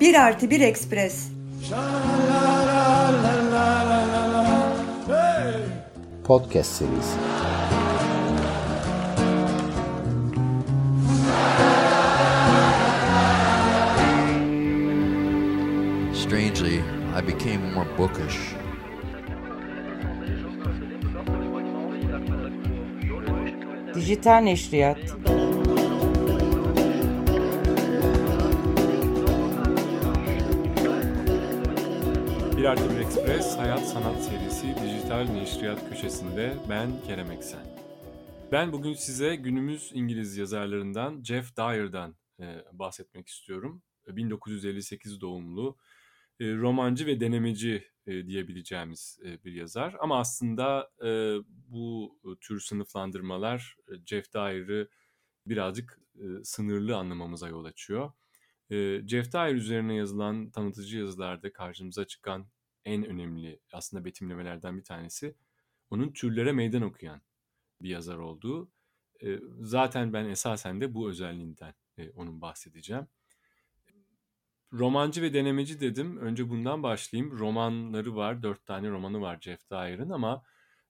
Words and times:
Bir 0.00 0.14
artı 0.14 0.50
bir 0.50 0.60
ekspres. 0.60 1.28
Podcast 6.24 6.72
serisi. 6.72 7.16
Strangely, 16.14 16.80
I 17.18 17.26
became 17.26 17.72
more 17.74 17.86
bookish. 17.98 18.61
Dijital 24.12 24.40
Neşriyat 24.40 24.98
Bir 32.56 32.64
Artı 32.64 32.90
Bir 32.90 33.00
Ekspres 33.00 33.56
Hayat 33.56 33.88
Sanat 33.88 34.24
serisi 34.24 34.66
dijital 34.66 35.24
neşriyat 35.24 35.88
köşesinde 35.88 36.56
ben 36.68 36.90
Kerem 37.06 37.30
Eksen. 37.30 37.66
Ben 38.52 38.72
bugün 38.72 38.94
size 38.94 39.36
günümüz 39.36 39.90
İngiliz 39.94 40.36
yazarlarından 40.36 41.22
Jeff 41.22 41.56
Dyer'dan 41.56 42.16
e, 42.40 42.64
bahsetmek 42.72 43.28
istiyorum. 43.28 43.82
1958 44.08 45.20
doğumlu, 45.20 45.76
e, 45.76 46.01
romancı 46.44 47.06
ve 47.06 47.20
denemeci 47.20 47.84
e, 48.06 48.26
diyebileceğimiz 48.26 49.18
e, 49.24 49.44
bir 49.44 49.52
yazar. 49.52 49.96
Ama 50.00 50.18
aslında 50.18 50.90
e, 51.04 51.36
bu 51.46 52.18
tür 52.40 52.60
sınıflandırmalar 52.60 53.76
e, 53.88 53.92
Jeff 54.06 54.34
Dyer'ı 54.34 54.88
birazcık 55.46 56.00
e, 56.14 56.44
sınırlı 56.44 56.96
anlamamıza 56.96 57.48
yol 57.48 57.64
açıyor. 57.64 58.12
E, 58.70 59.02
Jeff 59.08 59.32
Dyer 59.32 59.54
üzerine 59.54 59.94
yazılan 59.94 60.50
tanıtıcı 60.50 60.98
yazılarda 60.98 61.52
karşımıza 61.52 62.06
çıkan 62.06 62.46
en 62.84 63.04
önemli 63.04 63.60
aslında 63.72 64.04
betimlemelerden 64.04 64.78
bir 64.78 64.84
tanesi 64.84 65.34
onun 65.90 66.12
türlere 66.12 66.52
meydan 66.52 66.82
okuyan 66.82 67.22
bir 67.82 67.88
yazar 67.88 68.16
olduğu. 68.16 68.70
E, 69.22 69.38
zaten 69.60 70.12
ben 70.12 70.24
esasen 70.24 70.80
de 70.80 70.94
bu 70.94 71.10
özelliğinden 71.10 71.74
e, 71.98 72.10
onun 72.10 72.40
bahsedeceğim. 72.40 73.06
Romancı 74.72 75.22
ve 75.22 75.34
denemeci 75.34 75.80
dedim. 75.80 76.16
Önce 76.16 76.48
bundan 76.48 76.82
başlayayım. 76.82 77.38
Romanları 77.38 78.16
var. 78.16 78.42
Dört 78.42 78.66
tane 78.66 78.90
romanı 78.90 79.20
var 79.20 79.38
Jeff 79.40 79.70
Dyer'ın 79.70 80.10
ama 80.10 80.42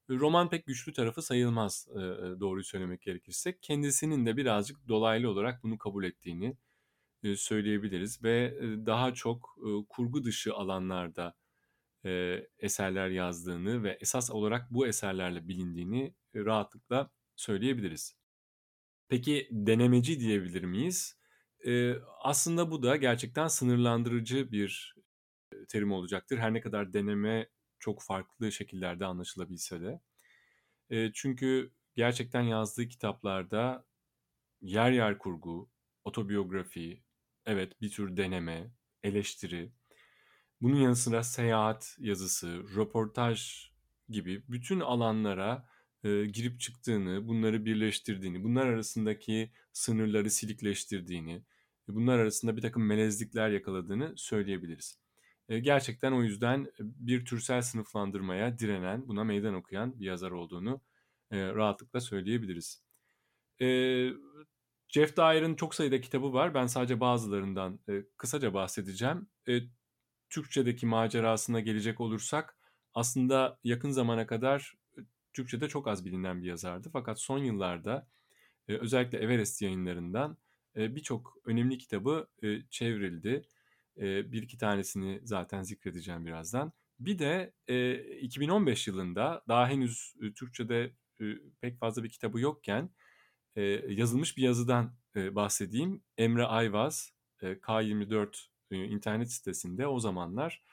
roman 0.09 0.49
pek 0.49 0.65
güçlü 0.65 0.93
tarafı 0.93 1.21
sayılmaz 1.21 1.87
e, 1.91 1.99
doğruyu 2.39 2.63
söylemek 2.63 3.01
gerekirse. 3.01 3.57
Kendisinin 3.61 4.25
de 4.25 4.37
birazcık 4.37 4.87
dolaylı 4.87 5.29
olarak 5.29 5.63
bunu 5.63 5.77
kabul 5.77 6.03
ettiğini 6.03 6.57
e, 7.23 7.35
söyleyebiliriz 7.35 8.23
ve 8.23 8.57
e, 8.61 8.85
daha 8.85 9.13
çok 9.13 9.55
e, 9.59 9.69
kurgu 9.89 10.23
dışı 10.23 10.53
alanlarda 10.53 11.35
e, 12.05 12.41
eserler 12.59 13.09
yazdığını 13.09 13.83
ve 13.83 13.97
esas 14.01 14.31
olarak 14.31 14.71
bu 14.71 14.87
eserlerle 14.87 15.47
bilindiğini 15.47 16.13
e, 16.33 16.39
rahatlıkla 16.45 17.09
söyleyebiliriz. 17.35 18.15
Peki 19.09 19.47
denemeci 19.51 20.19
diyebilir 20.19 20.63
miyiz? 20.63 21.22
E, 21.67 21.95
aslında 22.21 22.71
bu 22.71 22.83
da 22.83 22.95
gerçekten 22.95 23.47
sınırlandırıcı 23.47 24.51
bir 24.51 24.95
terim 25.69 25.91
olacaktır. 25.91 26.37
Her 26.37 26.53
ne 26.53 26.61
kadar 26.61 26.93
deneme 26.93 27.49
çok 27.79 28.01
farklı 28.01 28.51
şekillerde 28.51 29.05
anlaşılabilse 29.05 29.81
de. 29.81 30.01
E, 30.89 31.11
çünkü 31.13 31.71
gerçekten 31.95 32.41
yazdığı 32.41 32.87
kitaplarda 32.87 33.85
yer 34.61 34.91
yer 34.91 35.17
kurgu, 35.17 35.69
otobiyografi, 36.03 37.03
evet 37.45 37.81
bir 37.81 37.91
tür 37.91 38.17
deneme, 38.17 38.71
eleştiri, 39.03 39.71
bunun 40.61 40.75
yanı 40.75 40.95
sıra 40.95 41.23
seyahat 41.23 41.95
yazısı, 41.99 42.63
röportaj 42.75 43.69
gibi 44.09 44.43
bütün 44.49 44.79
alanlara 44.79 45.69
e, 46.03 46.25
girip 46.25 46.59
çıktığını, 46.59 47.27
bunları 47.27 47.65
birleştirdiğini, 47.65 48.43
bunlar 48.43 48.67
arasındaki 48.67 49.51
sınırları 49.73 50.29
silikleştirdiğini, 50.29 51.43
bunlar 51.87 52.19
arasında 52.19 52.57
bir 52.57 52.61
takım 52.61 52.85
melezlikler 52.85 53.49
yakaladığını 53.49 54.13
söyleyebiliriz. 54.17 54.99
E, 55.49 55.59
gerçekten 55.59 56.11
o 56.11 56.23
yüzden 56.23 56.71
bir 56.79 57.25
türsel 57.25 57.61
sınıflandırmaya 57.61 58.59
direnen, 58.59 59.07
buna 59.07 59.23
meydan 59.23 59.53
okuyan 59.53 59.99
bir 59.99 60.05
yazar 60.05 60.31
olduğunu 60.31 60.81
e, 61.31 61.53
rahatlıkla 61.53 62.01
söyleyebiliriz. 62.01 62.83
E, 63.61 63.67
Jeff 64.87 65.17
Dyer'ın 65.17 65.55
çok 65.55 65.75
sayıda 65.75 66.01
kitabı 66.01 66.33
var. 66.33 66.53
Ben 66.53 66.67
sadece 66.67 66.99
bazılarından 66.99 67.79
e, 67.89 68.03
kısaca 68.17 68.53
bahsedeceğim. 68.53 69.27
E, 69.49 69.59
Türkçedeki 70.29 70.85
macerasına 70.85 71.59
gelecek 71.59 72.01
olursak 72.01 72.57
aslında 72.93 73.59
yakın 73.63 73.91
zamana 73.91 74.27
kadar 74.27 74.73
e, 74.97 75.01
Türkçe'de 75.33 75.67
çok 75.67 75.87
az 75.87 76.05
bilinen 76.05 76.41
bir 76.41 76.47
yazardı. 76.47 76.89
Fakat 76.93 77.19
son 77.19 77.37
yıllarda 77.37 78.07
e, 78.67 78.77
özellikle 78.77 79.17
Everest 79.17 79.61
yayınlarından 79.61 80.37
e, 80.77 80.95
birçok 80.95 81.37
önemli 81.45 81.77
kitabı 81.77 82.27
çevrildi. 82.69 83.45
Bir 83.97 84.43
iki 84.43 84.57
tanesini 84.57 85.19
zaten 85.23 85.63
zikredeceğim 85.63 86.25
birazdan. 86.25 86.73
Bir 86.99 87.19
de 87.19 87.53
e, 87.67 87.95
2015 88.19 88.87
yılında 88.87 89.43
daha 89.47 89.69
henüz 89.69 90.13
Türkçe'de 90.35 90.91
pek 91.61 91.79
fazla 91.79 92.03
bir 92.03 92.09
kitabı 92.09 92.39
yokken 92.39 92.89
yazılmış 93.87 94.37
bir 94.37 94.43
yazıdan 94.43 94.95
bahsedeyim. 95.15 96.03
Emre 96.17 96.45
Ayvaz, 96.45 97.13
e, 97.41 97.53
K24 97.53 98.47
e, 98.71 98.85
internet 98.85 99.31
sitesinde 99.31 99.87
o 99.87 99.99
zamanlar 99.99 100.63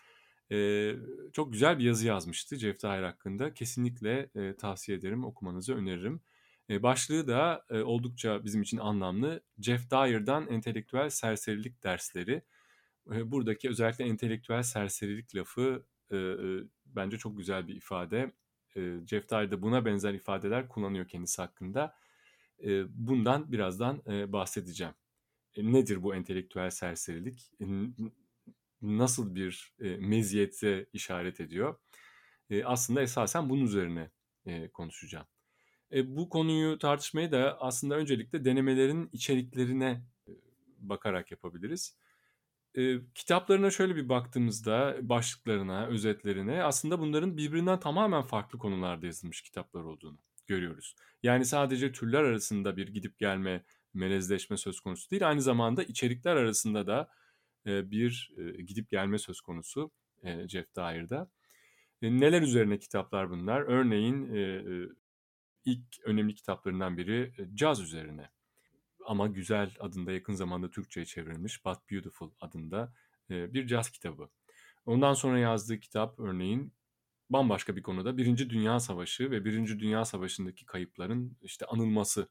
çok 1.33 1.53
güzel 1.53 1.79
bir 1.79 1.85
yazı 1.85 2.07
yazmıştı 2.07 2.57
Jeff 2.57 2.83
Dyer 2.83 3.03
hakkında. 3.03 3.55
Kesinlikle 3.55 4.31
tavsiye 4.59 4.99
ederim, 4.99 5.25
okumanızı 5.25 5.75
öneririm. 5.75 6.21
Başlığı 6.71 7.29
da 7.29 7.65
oldukça 7.71 8.45
bizim 8.45 8.63
için 8.63 8.79
anlamlı. 8.79 9.41
Jeff 9.59 9.91
Dyer'dan 9.91 10.49
entelektüel 10.49 11.11
serserilik 11.11 11.83
dersleri. 11.85 12.43
Buradaki 13.07 13.69
özellikle 13.69 14.05
entelektüel 14.05 14.63
serserilik 14.63 15.37
lafı 15.37 15.87
bence 16.87 17.19
çok 17.19 17.39
güzel 17.39 17.69
bir 17.69 17.75
ifade. 17.75 18.33
Jeff 19.07 19.31
Dyer 19.31 19.51
de 19.51 19.63
buna 19.63 19.85
benzer 19.85 20.15
ifadeler 20.15 20.69
kullanıyor 20.69 21.09
kendisi 21.09 21.43
hakkında. 21.43 21.95
Bundan 22.89 23.53
birazdan 23.53 24.03
bahsedeceğim. 24.07 24.95
Nedir 25.57 26.03
bu 26.03 26.15
entelektüel 26.15 26.71
serserilik? 26.71 27.53
Nasıl 28.83 29.35
bir 29.35 29.75
meziyete 29.99 30.87
işaret 30.93 31.41
ediyor? 31.41 31.79
Aslında 32.65 33.03
esasen 33.03 33.51
bunun 33.51 33.65
üzerine 33.65 34.11
konuşacağım. 34.73 35.27
E, 35.93 36.17
bu 36.17 36.29
konuyu 36.29 36.79
tartışmayı 36.79 37.33
da 37.33 37.61
aslında 37.61 37.95
öncelikle 37.97 38.45
denemelerin 38.45 39.09
içeriklerine 39.13 40.03
e, 40.29 40.33
bakarak 40.79 41.31
yapabiliriz. 41.31 41.97
E, 42.75 42.99
kitaplarına 43.15 43.71
şöyle 43.71 43.97
bir 43.97 44.09
baktığımızda 44.09 44.97
başlıklarına, 45.03 45.87
özetlerine 45.87 46.63
aslında 46.63 46.99
bunların 46.99 47.37
birbirinden 47.37 47.81
tamamen 47.81 48.23
farklı 48.23 48.59
konularda 48.59 49.07
yazılmış 49.07 49.43
kitaplar 49.43 49.85
olduğunu 49.85 50.19
görüyoruz. 50.47 50.95
Yani 51.23 51.45
sadece 51.45 51.93
türler 51.93 52.23
arasında 52.23 52.77
bir 52.77 52.89
gidip 52.89 53.19
gelme, 53.19 53.65
melezleşme 53.95 54.57
söz 54.57 54.81
konusu 54.81 55.11
değil. 55.11 55.29
Aynı 55.29 55.43
zamanda 55.43 55.83
içerikler 55.83 56.37
arasında 56.37 56.87
da 56.87 57.09
bir 57.67 58.33
gidip 58.59 58.91
gelme 58.91 59.19
söz 59.19 59.41
konusu 59.41 59.91
e, 60.23 60.49
Jeff 60.49 60.77
Dyer'da. 60.77 61.31
Neler 62.03 62.43
üzerine 62.43 62.79
kitaplar 62.79 63.31
bunlar? 63.31 63.61
Örneğin 63.61 64.31
ilk 65.65 66.01
önemli 66.05 66.35
kitaplarından 66.35 66.97
biri 66.97 67.33
e, 67.39 67.57
caz 67.57 67.81
üzerine. 67.81 68.31
Ama 69.07 69.27
Güzel 69.27 69.71
adında 69.81 70.13
yakın 70.13 70.35
zamanda 70.35 70.71
Türkçe'ye 70.71 71.07
çevrilmiş 71.07 71.65
But 71.65 71.91
Beautiful 71.91 72.31
adında 72.41 72.93
e, 73.31 73.55
bir 73.55 73.67
caz 73.67 73.91
kitabı. 73.91 74.29
Ondan 74.87 75.15
sonra 75.15 75.39
yazdığı 75.39 75.81
kitap 75.81 76.19
örneğin 76.19 76.73
bambaşka 77.31 77.77
bir 77.77 77.83
konuda 77.83 78.17
Birinci 78.17 78.51
Dünya 78.51 78.81
Savaşı 78.81 79.31
ve 79.31 79.45
Birinci 79.45 79.81
Dünya 79.81 80.05
Savaşı'ndaki 80.05 80.67
kayıpların 80.67 81.37
işte 81.43 81.67
anılması 81.67 82.29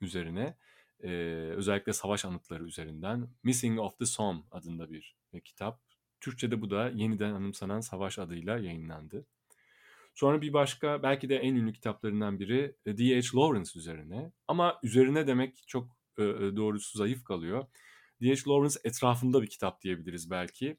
üzerine 0.00 0.56
e, 1.00 1.10
özellikle 1.56 1.92
savaş 1.92 2.24
anıtları 2.24 2.64
üzerinden 2.64 3.28
Missing 3.42 3.80
of 3.80 3.98
the 3.98 4.06
Somme 4.06 4.42
adında 4.50 4.90
bir 4.90 5.16
kitap. 5.44 5.80
Türkçe'de 6.20 6.60
bu 6.62 6.70
da 6.70 6.88
yeniden 6.88 7.32
anımsanan 7.32 7.80
savaş 7.80 8.18
adıyla 8.18 8.58
yayınlandı. 8.58 9.26
Sonra 10.14 10.42
bir 10.42 10.52
başka 10.52 11.02
belki 11.02 11.28
de 11.28 11.36
en 11.36 11.54
ünlü 11.54 11.72
kitaplarından 11.72 12.40
biri 12.40 12.76
D.H. 12.86 13.38
Lawrence 13.38 13.70
üzerine. 13.78 14.32
Ama 14.48 14.78
üzerine 14.82 15.26
demek 15.26 15.64
çok 15.66 15.96
e, 16.18 16.22
doğrusu 16.56 16.98
zayıf 16.98 17.24
kalıyor. 17.24 17.66
D.H. 18.22 18.50
Lawrence 18.50 18.78
etrafında 18.84 19.42
bir 19.42 19.46
kitap 19.46 19.82
diyebiliriz 19.82 20.30
belki. 20.30 20.76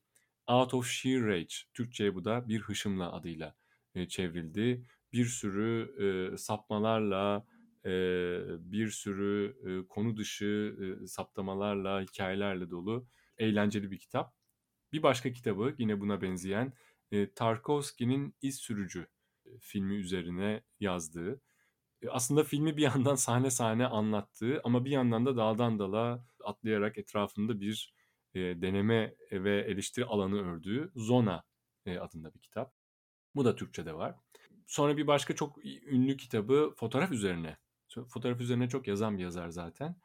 Out 0.48 0.74
of 0.74 0.88
Sheer 0.88 1.26
Rage. 1.26 1.56
Türkçe'ye 1.74 2.16
bu 2.16 2.26
da 2.26 2.48
Bir 2.48 2.62
Hışımla 2.62 3.14
adıyla 3.14 3.56
e, 3.96 4.08
çevrildi. 4.08 4.86
bir 5.14 5.26
sürü 5.26 5.96
e, 6.34 6.38
sapmalarla, 6.38 7.46
e, 7.86 7.90
bir 8.72 8.90
sürü 8.90 9.58
e, 9.66 9.88
konu 9.88 10.18
dışı 10.18 10.76
e, 11.04 11.08
saptamalarla, 11.08 12.02
hikayelerle 12.02 12.70
dolu 12.70 13.08
eğlenceli 13.38 13.92
bir 13.92 14.00
kitap. 14.00 14.36
Bir 14.94 15.04
başka 15.04 15.32
kitabı 15.32 15.76
yine 15.78 16.00
buna 16.00 16.22
benzeyen 16.22 16.74
e, 17.12 17.34
Tarkovski'nin 17.34 18.36
İz 18.42 18.56
Sürücü 18.56 19.00
e, 19.00 19.13
filmi 19.60 19.96
üzerine 19.96 20.62
yazdığı. 20.80 21.42
E, 22.02 22.10
aslında 22.10 22.44
filmi 22.44 22.78
bir 22.78 22.82
yandan 22.82 23.16
sahne 23.26 23.50
sahne 23.50 23.88
anlattığı 23.88 24.62
ama 24.64 24.86
bir 24.86 24.92
yandan 24.92 25.26
da 25.26 25.38
dağdan 25.38 25.80
dala 25.80 26.26
atlayarak 26.44 26.98
etrafında 26.98 27.60
bir 27.60 27.94
e, 28.34 28.40
deneme 28.40 29.16
ve 29.32 29.62
eleştiri 29.62 30.06
alanı 30.06 30.54
ördüğü 30.54 30.92
Zona 30.96 31.44
e, 31.86 32.00
adında 32.00 32.34
bir 32.34 32.40
kitap. 32.40 32.74
Bu 33.36 33.46
da 33.46 33.56
Türkçe'de 33.56 33.94
var. 33.94 34.16
Sonra 34.68 34.98
bir 34.98 35.08
başka 35.08 35.36
çok 35.36 35.66
ünlü 35.66 36.18
kitabı 36.18 36.74
fotoğraf 36.78 37.12
üzerine. 37.12 37.58
Fotoğraf 38.08 38.42
üzerine 38.42 38.70
çok 38.70 38.88
yazan 38.88 39.18
bir 39.18 39.24
yazar 39.24 39.50
zaten. 39.50 39.96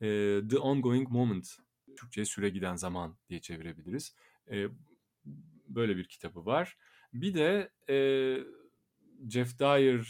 E, 0.00 0.40
The 0.50 0.58
Ongoing 0.58 1.08
Moment. 1.08 1.56
Türkçe'ye 1.96 2.24
süre 2.24 2.48
giden 2.48 2.76
zaman 2.76 3.16
diye 3.28 3.40
çevirebiliriz. 3.40 4.16
E, 4.50 4.66
böyle 5.68 5.96
bir 5.96 6.04
kitabı 6.04 6.46
var. 6.46 6.76
Bir 7.12 7.34
de 7.34 7.70
e, 7.88 7.96
Jeff 9.28 9.58
Dyer 9.58 10.06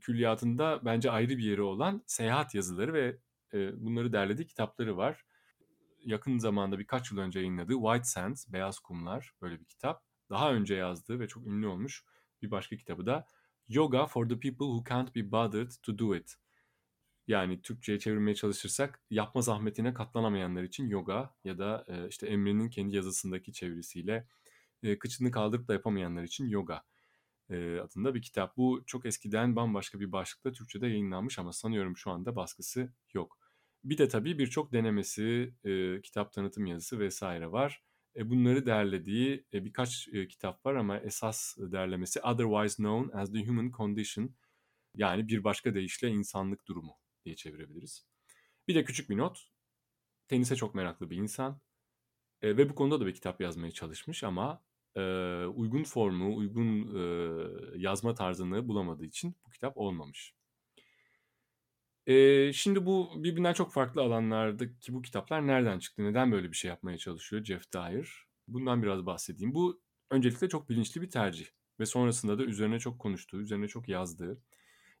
külliyatında 0.00 0.80
bence 0.84 1.10
ayrı 1.10 1.28
bir 1.28 1.44
yeri 1.44 1.62
olan 1.62 2.02
seyahat 2.06 2.54
yazıları 2.54 2.92
ve 2.92 3.18
bunları 3.76 4.12
derlediği 4.12 4.46
kitapları 4.46 4.96
var. 4.96 5.24
Yakın 6.04 6.38
zamanda 6.38 6.78
birkaç 6.78 7.10
yıl 7.10 7.18
önce 7.18 7.38
yayınladığı 7.38 7.74
White 7.74 8.04
Sands, 8.04 8.52
Beyaz 8.52 8.78
Kumlar 8.78 9.32
böyle 9.42 9.60
bir 9.60 9.64
kitap. 9.64 10.04
Daha 10.30 10.52
önce 10.52 10.74
yazdığı 10.74 11.20
ve 11.20 11.28
çok 11.28 11.46
ünlü 11.46 11.66
olmuş 11.66 12.04
bir 12.42 12.50
başka 12.50 12.76
kitabı 12.76 13.06
da 13.06 13.26
Yoga 13.68 14.06
for 14.06 14.28
the 14.28 14.40
People 14.40 14.66
Who 14.66 14.84
Can't 14.88 15.14
Be 15.14 15.32
Bothered 15.32 15.70
to 15.82 15.98
Do 15.98 16.16
It. 16.16 16.34
Yani 17.26 17.62
Türkçe'ye 17.62 17.98
çevirmeye 17.98 18.34
çalışırsak 18.34 19.02
yapma 19.10 19.42
zahmetine 19.42 19.94
katlanamayanlar 19.94 20.62
için 20.62 20.88
yoga 20.88 21.34
ya 21.44 21.58
da 21.58 21.86
işte 22.10 22.26
Emre'nin 22.26 22.70
kendi 22.70 22.96
yazısındaki 22.96 23.52
çevirisiyle 23.52 24.28
e, 24.82 24.98
kıçını 24.98 25.30
kaldırıp 25.30 25.68
da 25.68 25.72
yapamayanlar 25.72 26.22
için 26.22 26.48
yoga 26.48 26.84
adında 27.56 28.14
bir 28.14 28.22
kitap. 28.22 28.56
Bu 28.56 28.82
çok 28.86 29.06
eskiden 29.06 29.56
bambaşka 29.56 30.00
bir 30.00 30.12
başlıkta 30.12 30.52
Türkçe'de 30.52 30.86
yayınlanmış 30.86 31.38
ama 31.38 31.52
sanıyorum 31.52 31.96
şu 31.96 32.10
anda 32.10 32.36
baskısı 32.36 32.92
yok. 33.14 33.38
Bir 33.84 33.98
de 33.98 34.08
tabii 34.08 34.38
birçok 34.38 34.72
denemesi, 34.72 35.54
kitap 36.02 36.32
tanıtım 36.32 36.66
yazısı 36.66 36.98
vesaire 36.98 37.52
var. 37.52 37.82
E, 38.16 38.30
bunları 38.30 38.66
derlediği 38.66 39.46
e, 39.52 39.64
birkaç 39.64 40.08
kitap 40.28 40.66
var 40.66 40.74
ama 40.74 40.98
esas 40.98 41.56
derlemesi 41.58 42.20
Otherwise 42.20 42.76
Known 42.76 43.18
as 43.18 43.32
the 43.32 43.46
Human 43.46 43.70
Condition 43.70 44.34
yani 44.94 45.28
bir 45.28 45.44
başka 45.44 45.74
deyişle 45.74 46.08
insanlık 46.08 46.66
durumu 46.66 46.92
diye 47.24 47.36
çevirebiliriz. 47.36 48.06
Bir 48.68 48.74
de 48.74 48.84
küçük 48.84 49.10
bir 49.10 49.16
not. 49.16 49.48
Tenise 50.28 50.56
çok 50.56 50.74
meraklı 50.74 51.10
bir 51.10 51.16
insan 51.16 51.60
e, 52.42 52.56
ve 52.56 52.70
bu 52.70 52.74
konuda 52.74 53.00
da 53.00 53.06
bir 53.06 53.14
kitap 53.14 53.40
yazmaya 53.40 53.70
çalışmış 53.70 54.24
ama 54.24 54.64
e, 54.96 55.00
uygun 55.44 55.84
formu, 55.84 56.36
uygun 56.36 56.96
e, 56.96 57.32
yazma 57.78 58.14
tarzını 58.14 58.68
bulamadığı 58.68 59.04
için 59.04 59.36
bu 59.46 59.50
kitap 59.50 59.76
olmamış. 59.76 60.34
E, 62.06 62.52
şimdi 62.52 62.86
bu 62.86 63.10
birbirinden 63.16 63.52
çok 63.52 63.72
farklı 63.72 64.02
alanlardaki 64.02 64.94
bu 64.94 65.02
kitaplar 65.02 65.46
nereden 65.46 65.78
çıktı? 65.78 66.04
Neden 66.04 66.32
böyle 66.32 66.50
bir 66.50 66.56
şey 66.56 66.68
yapmaya 66.68 66.98
çalışıyor 66.98 67.44
Jeff 67.44 67.72
Dyer? 67.72 68.08
Bundan 68.48 68.82
biraz 68.82 69.06
bahsedeyim. 69.06 69.54
Bu 69.54 69.80
öncelikle 70.10 70.48
çok 70.48 70.68
bilinçli 70.68 71.02
bir 71.02 71.10
tercih 71.10 71.46
ve 71.80 71.86
sonrasında 71.86 72.38
da 72.38 72.44
üzerine 72.44 72.78
çok 72.78 72.98
konuştuğu, 72.98 73.40
üzerine 73.40 73.68
çok 73.68 73.88
yazdığı 73.88 74.42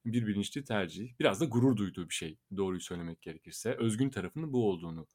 bir 0.04 0.26
bilinçli 0.26 0.64
tercih. 0.64 1.18
Biraz 1.20 1.40
da 1.40 1.44
gurur 1.44 1.76
duyduğu 1.76 2.08
bir 2.08 2.14
şey 2.14 2.38
doğruyu 2.56 2.80
söylemek 2.80 3.22
gerekirse. 3.22 3.74
Özgün 3.74 4.10
tarafının 4.10 4.52
bu 4.52 4.68
olduğunu 4.68 5.06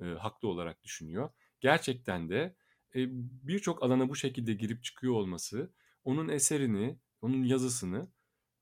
e, 0.00 0.04
haklı 0.04 0.48
olarak 0.48 0.84
düşünüyor. 0.84 1.30
Gerçekten 1.60 2.28
de 2.28 2.56
e, 2.94 3.08
birçok 3.46 3.82
alana 3.82 4.08
bu 4.08 4.16
şekilde 4.16 4.52
girip 4.52 4.84
çıkıyor 4.84 5.14
olması 5.14 5.72
onun 6.04 6.28
eserini, 6.28 6.98
onun 7.20 7.44
yazısını 7.44 8.08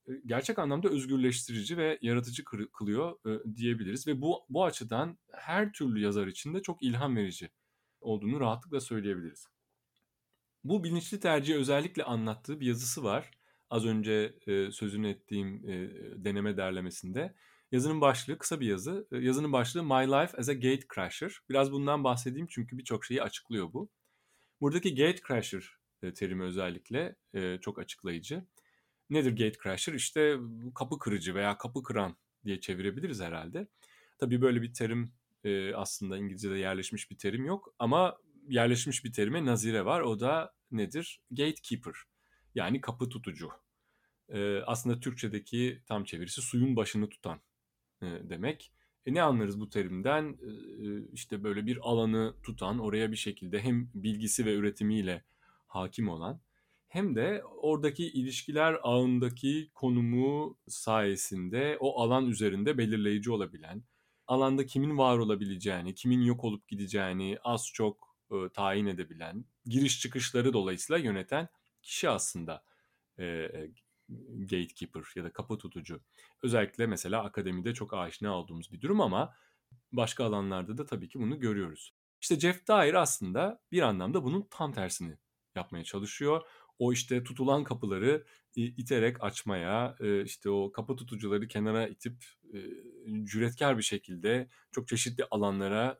e, 0.07 0.11
gerçek 0.25 0.59
anlamda 0.59 0.89
özgürleştirici 0.89 1.77
ve 1.77 1.99
yaratıcı 2.01 2.43
kılıyor 2.73 3.15
e, 3.25 3.55
diyebiliriz 3.55 4.07
ve 4.07 4.21
bu 4.21 4.45
bu 4.49 4.65
açıdan 4.65 5.17
her 5.31 5.73
türlü 5.73 5.99
yazar 5.99 6.27
için 6.27 6.53
de 6.53 6.61
çok 6.61 6.83
ilham 6.83 7.15
verici 7.15 7.49
olduğunu 8.01 8.39
rahatlıkla 8.39 8.79
söyleyebiliriz. 8.79 9.47
Bu 10.63 10.83
bilinçli 10.83 11.19
tercihi 11.19 11.57
özellikle 11.57 12.03
anlattığı 12.03 12.59
bir 12.59 12.65
yazısı 12.65 13.03
var. 13.03 13.31
Az 13.69 13.85
önce 13.85 14.35
e, 14.47 14.71
sözünü 14.71 15.09
ettiğim 15.09 15.69
e, 15.69 15.89
deneme 16.25 16.57
derlemesinde. 16.57 17.35
Yazının 17.71 18.01
başlığı 18.01 18.37
kısa 18.37 18.59
bir 18.59 18.67
yazı. 18.67 19.07
Yazının 19.11 19.53
başlığı 19.53 19.83
My 19.83 20.07
Life 20.07 20.37
as 20.37 20.49
a 20.49 20.53
Gate 20.53 20.87
Crasher. 20.95 21.39
Biraz 21.49 21.71
bundan 21.71 22.03
bahsedeyim 22.03 22.47
çünkü 22.49 22.77
birçok 22.77 23.05
şeyi 23.05 23.23
açıklıyor 23.23 23.73
bu. 23.73 23.89
Buradaki 24.61 24.95
Gate 24.95 25.21
Crasher 25.27 25.77
e, 26.03 26.13
terimi 26.13 26.43
özellikle 26.43 27.15
e, 27.33 27.57
çok 27.61 27.79
açıklayıcı. 27.79 28.45
Nedir 29.09 29.31
Gate 29.31 29.59
Crasher? 29.63 29.93
İşte 29.93 30.37
kapı 30.75 30.99
kırıcı 30.99 31.35
veya 31.35 31.57
kapı 31.57 31.83
kıran 31.83 32.17
diye 32.45 32.59
çevirebiliriz 32.59 33.21
herhalde. 33.21 33.67
Tabii 34.17 34.41
böyle 34.41 34.61
bir 34.61 34.73
terim 34.73 35.13
e, 35.43 35.73
aslında 35.73 36.17
İngilizce'de 36.17 36.57
yerleşmiş 36.57 37.11
bir 37.11 37.17
terim 37.17 37.45
yok 37.45 37.73
ama 37.79 38.17
yerleşmiş 38.47 39.05
bir 39.05 39.13
terime 39.13 39.45
nazire 39.45 39.85
var. 39.85 40.01
O 40.01 40.19
da 40.19 40.53
nedir? 40.71 41.21
Gatekeeper 41.31 41.93
yani 42.55 42.81
kapı 42.81 43.09
tutucu. 43.09 43.49
Aslında 44.65 44.99
Türkçedeki 44.99 45.81
tam 45.85 46.03
çevirisi 46.03 46.41
suyun 46.41 46.75
başını 46.75 47.09
tutan 47.09 47.41
demek. 48.01 48.71
E 49.05 49.13
ne 49.13 49.21
anlarız 49.21 49.59
bu 49.59 49.69
terimden? 49.69 50.23
E, 50.23 50.49
işte 51.13 51.43
böyle 51.43 51.65
bir 51.65 51.79
alanı 51.81 52.35
tutan, 52.43 52.79
oraya 52.79 53.11
bir 53.11 53.17
şekilde 53.17 53.59
hem 53.59 53.89
bilgisi 53.93 54.45
ve 54.45 54.53
üretimiyle 54.53 55.23
hakim 55.67 56.09
olan 56.09 56.41
hem 56.87 57.15
de 57.15 57.43
oradaki 57.61 58.05
ilişkiler 58.07 58.77
ağındaki 58.83 59.69
konumu 59.73 60.57
sayesinde 60.67 61.77
o 61.79 62.01
alan 62.01 62.25
üzerinde 62.25 62.77
belirleyici 62.77 63.31
olabilen, 63.31 63.83
alanda 64.27 64.65
kimin 64.65 64.97
var 64.97 65.17
olabileceğini, 65.17 65.95
kimin 65.95 66.21
yok 66.21 66.43
olup 66.43 66.67
gideceğini 66.67 67.37
az 67.43 67.67
çok 67.73 68.17
e, 68.31 68.35
tayin 68.53 68.85
edebilen, 68.85 69.45
giriş 69.65 69.99
çıkışları 70.01 70.53
dolayısıyla 70.53 70.99
yöneten 70.99 71.47
kişi 71.81 72.09
aslında 72.09 72.63
e, 73.19 73.51
gatekeeper 74.39 75.03
ya 75.15 75.23
da 75.23 75.33
kapı 75.33 75.57
tutucu. 75.57 76.01
Özellikle 76.43 76.87
mesela 76.87 77.23
akademide 77.23 77.73
çok 77.73 77.93
aşina 77.93 78.37
olduğumuz 78.37 78.71
bir 78.71 78.81
durum 78.81 79.01
ama 79.01 79.33
başka 79.91 80.25
alanlarda 80.25 80.77
da 80.77 80.85
tabii 80.85 81.09
ki 81.09 81.19
bunu 81.19 81.39
görüyoruz. 81.39 81.93
İşte 82.21 82.39
Jeff 82.39 82.67
Dyer 82.67 82.93
aslında 82.93 83.61
bir 83.71 83.81
anlamda 83.81 84.23
bunun 84.23 84.47
tam 84.51 84.73
tersini 84.73 85.17
yapmaya 85.55 85.83
çalışıyor. 85.83 86.41
O 86.79 86.93
işte 86.93 87.23
tutulan 87.23 87.63
kapıları 87.63 88.25
iterek 88.55 89.23
açmaya, 89.23 89.95
işte 90.25 90.49
o 90.49 90.71
kapı 90.71 90.95
tutucuları 90.95 91.47
kenara 91.47 91.87
itip 91.87 92.25
cüretkar 93.23 93.77
bir 93.77 93.83
şekilde 93.83 94.49
çok 94.71 94.87
çeşitli 94.87 95.25
alanlara 95.31 95.99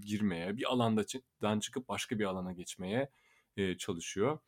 girmeye, 0.00 0.56
bir 0.56 0.72
alandan 0.72 1.60
çıkıp 1.60 1.88
başka 1.88 2.18
bir 2.18 2.24
alana 2.24 2.52
geçmeye 2.52 3.10
çalışıyor 3.78 4.38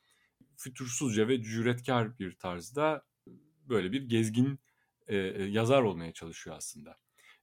fütursuzca 0.63 1.29
ve 1.29 1.43
cüretkar 1.43 2.19
bir 2.19 2.39
tarzda 2.39 3.07
böyle 3.69 3.93
bir 3.93 4.09
gezgin 4.09 4.61
e, 5.07 5.17
yazar 5.43 5.83
olmaya 5.83 6.13
çalışıyor 6.13 6.57
aslında. 6.57 6.99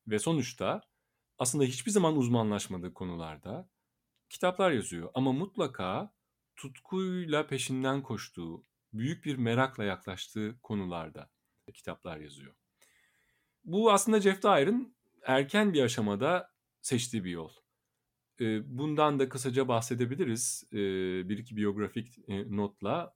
Ve 0.07 0.19
sonuçta 0.19 0.81
aslında 1.37 1.63
hiçbir 1.63 1.91
zaman 1.91 2.17
uzmanlaşmadığı 2.17 2.93
konularda 2.93 3.69
kitaplar 4.29 4.71
yazıyor 4.71 5.11
ama 5.13 5.31
mutlaka 5.31 6.13
tutkuyla 6.55 7.47
peşinden 7.47 8.03
koştuğu, 8.03 8.65
büyük 8.93 9.25
bir 9.25 9.35
merakla 9.35 9.83
yaklaştığı 9.83 10.59
konularda 10.63 11.29
kitaplar 11.73 12.17
yazıyor. 12.17 12.55
Bu 13.63 13.91
aslında 13.91 14.21
Jeff 14.21 14.43
Dyer'ın 14.43 14.95
erken 15.23 15.73
bir 15.73 15.83
aşamada 15.83 16.53
seçtiği 16.81 17.23
bir 17.23 17.31
yol. 17.31 17.51
Bundan 18.65 19.19
da 19.19 19.29
kısaca 19.29 19.67
bahsedebiliriz 19.67 20.63
bir 21.29 21.37
iki 21.37 21.55
biyografik 21.55 22.27
notla. 22.49 23.15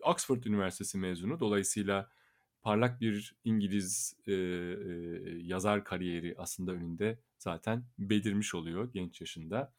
Oxford 0.00 0.44
Üniversitesi 0.44 0.98
mezunu 0.98 1.40
dolayısıyla 1.40 2.10
parlak 2.62 3.00
bir 3.00 3.34
İngiliz 3.44 4.16
yazar 5.42 5.84
kariyeri 5.84 6.34
aslında 6.38 6.72
önünde 6.72 7.18
zaten 7.38 7.84
belirmiş 7.98 8.54
oluyor 8.54 8.92
genç 8.92 9.20
yaşında. 9.20 9.72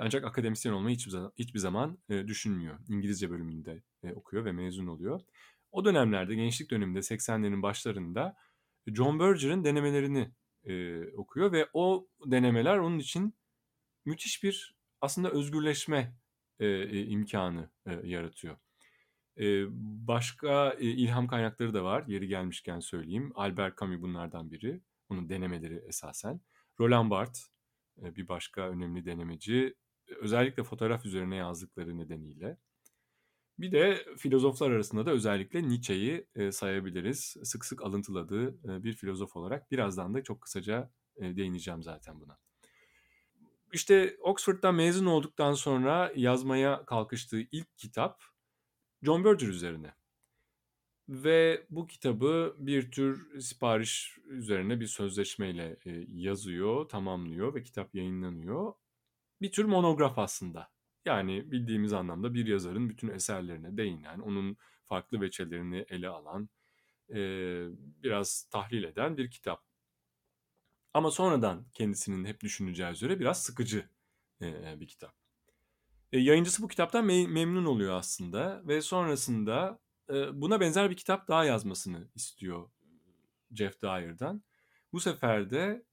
Ancak 0.00 0.24
akademisyen 0.24 0.72
olmayı 0.72 0.96
hiçbir 0.96 1.10
zaman, 1.10 1.32
zaman 1.54 1.98
düşünmüyor. 2.08 2.78
İngilizce 2.88 3.30
bölümünde 3.30 3.82
okuyor 4.14 4.44
ve 4.44 4.52
mezun 4.52 4.86
oluyor. 4.86 5.20
O 5.72 5.84
dönemlerde 5.84 6.34
gençlik 6.34 6.70
döneminde 6.70 6.98
80'lerin 6.98 7.62
başlarında 7.62 8.36
John 8.86 9.20
Berger'ın 9.20 9.64
denemelerini 9.64 10.30
e, 10.68 11.06
okuyor 11.16 11.52
ve 11.52 11.68
o 11.72 12.08
denemeler 12.26 12.78
onun 12.78 12.98
için 12.98 13.34
müthiş 14.04 14.42
bir 14.42 14.76
aslında 15.00 15.30
özgürleşme 15.30 16.16
e, 16.60 17.02
imkanı 17.04 17.70
e, 17.86 17.92
yaratıyor. 18.04 18.56
Ee, 19.38 19.64
başka 20.06 20.70
e, 20.78 20.84
ilham 20.84 21.26
kaynakları 21.26 21.74
da 21.74 21.84
var. 21.84 22.04
Yeri 22.06 22.28
gelmişken 22.28 22.80
söyleyeyim. 22.80 23.32
Albert 23.34 23.78
Camus 23.80 24.00
bunlardan 24.00 24.50
biri. 24.50 24.80
Onun 25.08 25.28
denemeleri 25.28 25.82
esasen. 25.88 26.40
Roland 26.80 27.10
Barthes 27.10 27.48
e, 28.02 28.16
bir 28.16 28.28
başka 28.28 28.68
önemli 28.68 29.04
denemeci. 29.04 29.74
Özellikle 30.20 30.62
fotoğraf 30.64 31.06
üzerine 31.06 31.36
yazdıkları 31.36 31.98
nedeniyle. 31.98 32.58
Bir 33.58 33.72
de 33.72 34.04
filozoflar 34.16 34.70
arasında 34.70 35.06
da 35.06 35.10
özellikle 35.10 35.68
Nietzsche'yi 35.68 36.26
e, 36.34 36.52
sayabiliriz. 36.52 37.36
Sık 37.42 37.64
sık 37.64 37.82
alıntıladığı 37.82 38.48
e, 38.48 38.84
bir 38.84 38.92
filozof 38.92 39.36
olarak. 39.36 39.70
Birazdan 39.70 40.14
da 40.14 40.22
çok 40.22 40.40
kısaca 40.40 40.90
e, 41.16 41.36
değineceğim 41.36 41.82
zaten 41.82 42.20
buna. 42.20 42.38
İşte 43.72 44.16
Oxford'dan 44.20 44.74
mezun 44.74 45.06
olduktan 45.06 45.52
sonra 45.52 46.12
yazmaya 46.16 46.84
kalkıştığı 46.84 47.40
ilk 47.40 47.78
kitap 47.78 48.22
John 49.02 49.24
Berger 49.24 49.48
üzerine. 49.48 49.94
Ve 51.08 51.66
bu 51.70 51.86
kitabı 51.86 52.56
bir 52.58 52.90
tür 52.90 53.40
sipariş 53.40 54.18
üzerine 54.24 54.80
bir 54.80 54.86
sözleşmeyle 54.86 55.78
yazıyor, 56.08 56.88
tamamlıyor 56.88 57.54
ve 57.54 57.62
kitap 57.62 57.94
yayınlanıyor. 57.94 58.72
Bir 59.40 59.52
tür 59.52 59.64
monograf 59.64 60.18
aslında. 60.18 60.70
Yani 61.08 61.50
bildiğimiz 61.50 61.92
anlamda 61.92 62.34
bir 62.34 62.46
yazarın 62.46 62.88
bütün 62.88 63.08
eserlerine 63.08 63.76
değinen, 63.76 64.18
onun 64.18 64.56
farklı 64.84 65.20
veçelerini 65.20 65.84
ele 65.88 66.08
alan, 66.08 66.48
e, 67.10 67.16
biraz 68.02 68.48
tahlil 68.50 68.84
eden 68.84 69.16
bir 69.16 69.30
kitap. 69.30 69.64
Ama 70.94 71.10
sonradan 71.10 71.66
kendisinin 71.74 72.24
hep 72.24 72.40
düşüneceği 72.40 72.90
üzere 72.90 73.20
biraz 73.20 73.42
sıkıcı 73.42 73.88
e, 74.42 74.80
bir 74.80 74.88
kitap. 74.88 75.14
E, 76.12 76.18
yayıncısı 76.18 76.62
bu 76.62 76.68
kitaptan 76.68 77.04
me- 77.04 77.28
memnun 77.28 77.64
oluyor 77.64 77.94
aslında 77.94 78.62
ve 78.68 78.82
sonrasında 78.82 79.80
e, 80.10 80.40
buna 80.40 80.60
benzer 80.60 80.90
bir 80.90 80.96
kitap 80.96 81.28
daha 81.28 81.44
yazmasını 81.44 82.08
istiyor 82.14 82.70
Jeff 83.50 83.82
Dyer'dan. 83.82 84.42
Bu 84.92 85.00
sefer 85.00 85.50
de 85.50 85.84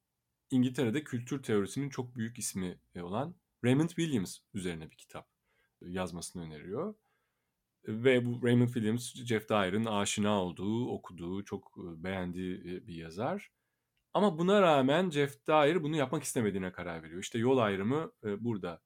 İngiltere'de 0.51 1.03
kültür 1.03 1.43
teorisinin 1.43 1.89
çok 1.89 2.15
büyük 2.15 2.39
ismi 2.39 2.79
olan 3.01 3.35
Raymond 3.65 3.89
Williams 3.89 4.37
üzerine 4.53 4.91
bir 4.91 4.95
kitap 4.95 5.29
yazmasını 5.81 6.43
öneriyor. 6.43 6.95
Ve 7.87 8.25
bu 8.25 8.43
Raymond 8.43 8.67
Williams, 8.67 9.15
Jeff 9.15 9.49
Dyer'ın 9.49 9.85
aşina 9.85 10.41
olduğu, 10.43 10.89
okuduğu, 10.89 11.45
çok 11.45 11.77
beğendiği 11.77 12.87
bir 12.87 12.95
yazar. 12.95 13.51
Ama 14.13 14.37
buna 14.37 14.61
rağmen 14.61 15.09
Jeff 15.09 15.47
Dyer 15.47 15.83
bunu 15.83 15.95
yapmak 15.95 16.23
istemediğine 16.23 16.71
karar 16.71 17.03
veriyor. 17.03 17.21
İşte 17.21 17.39
yol 17.39 17.57
ayrımı 17.57 18.11
burada 18.23 18.81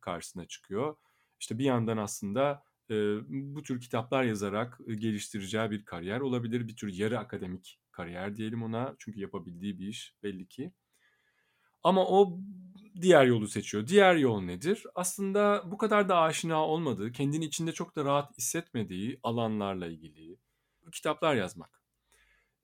karşısına 0.00 0.46
çıkıyor. 0.46 0.96
İşte 1.40 1.58
bir 1.58 1.64
yandan 1.64 1.96
aslında 1.96 2.64
bu 3.28 3.62
tür 3.62 3.80
kitaplar 3.80 4.24
yazarak 4.24 4.80
geliştireceği 4.86 5.70
bir 5.70 5.84
kariyer 5.84 6.20
olabilir. 6.20 6.68
Bir 6.68 6.76
tür 6.76 6.92
yarı 6.92 7.18
akademik 7.18 7.80
kariyer 7.90 8.36
diyelim 8.36 8.62
ona. 8.62 8.94
Çünkü 8.98 9.20
yapabildiği 9.20 9.78
bir 9.78 9.88
iş 9.88 10.14
belli 10.22 10.48
ki. 10.48 10.72
Ama 11.82 12.06
o 12.06 12.38
diğer 13.00 13.24
yolu 13.26 13.48
seçiyor. 13.48 13.86
Diğer 13.86 14.16
yol 14.16 14.40
nedir? 14.40 14.84
Aslında 14.94 15.62
bu 15.66 15.78
kadar 15.78 16.08
da 16.08 16.18
aşina 16.18 16.66
olmadığı, 16.66 17.12
kendini 17.12 17.44
içinde 17.44 17.72
çok 17.72 17.96
da 17.96 18.04
rahat 18.04 18.38
hissetmediği 18.38 19.20
alanlarla 19.22 19.86
ilgili 19.86 20.36
kitaplar 20.92 21.34
yazmak. 21.34 21.82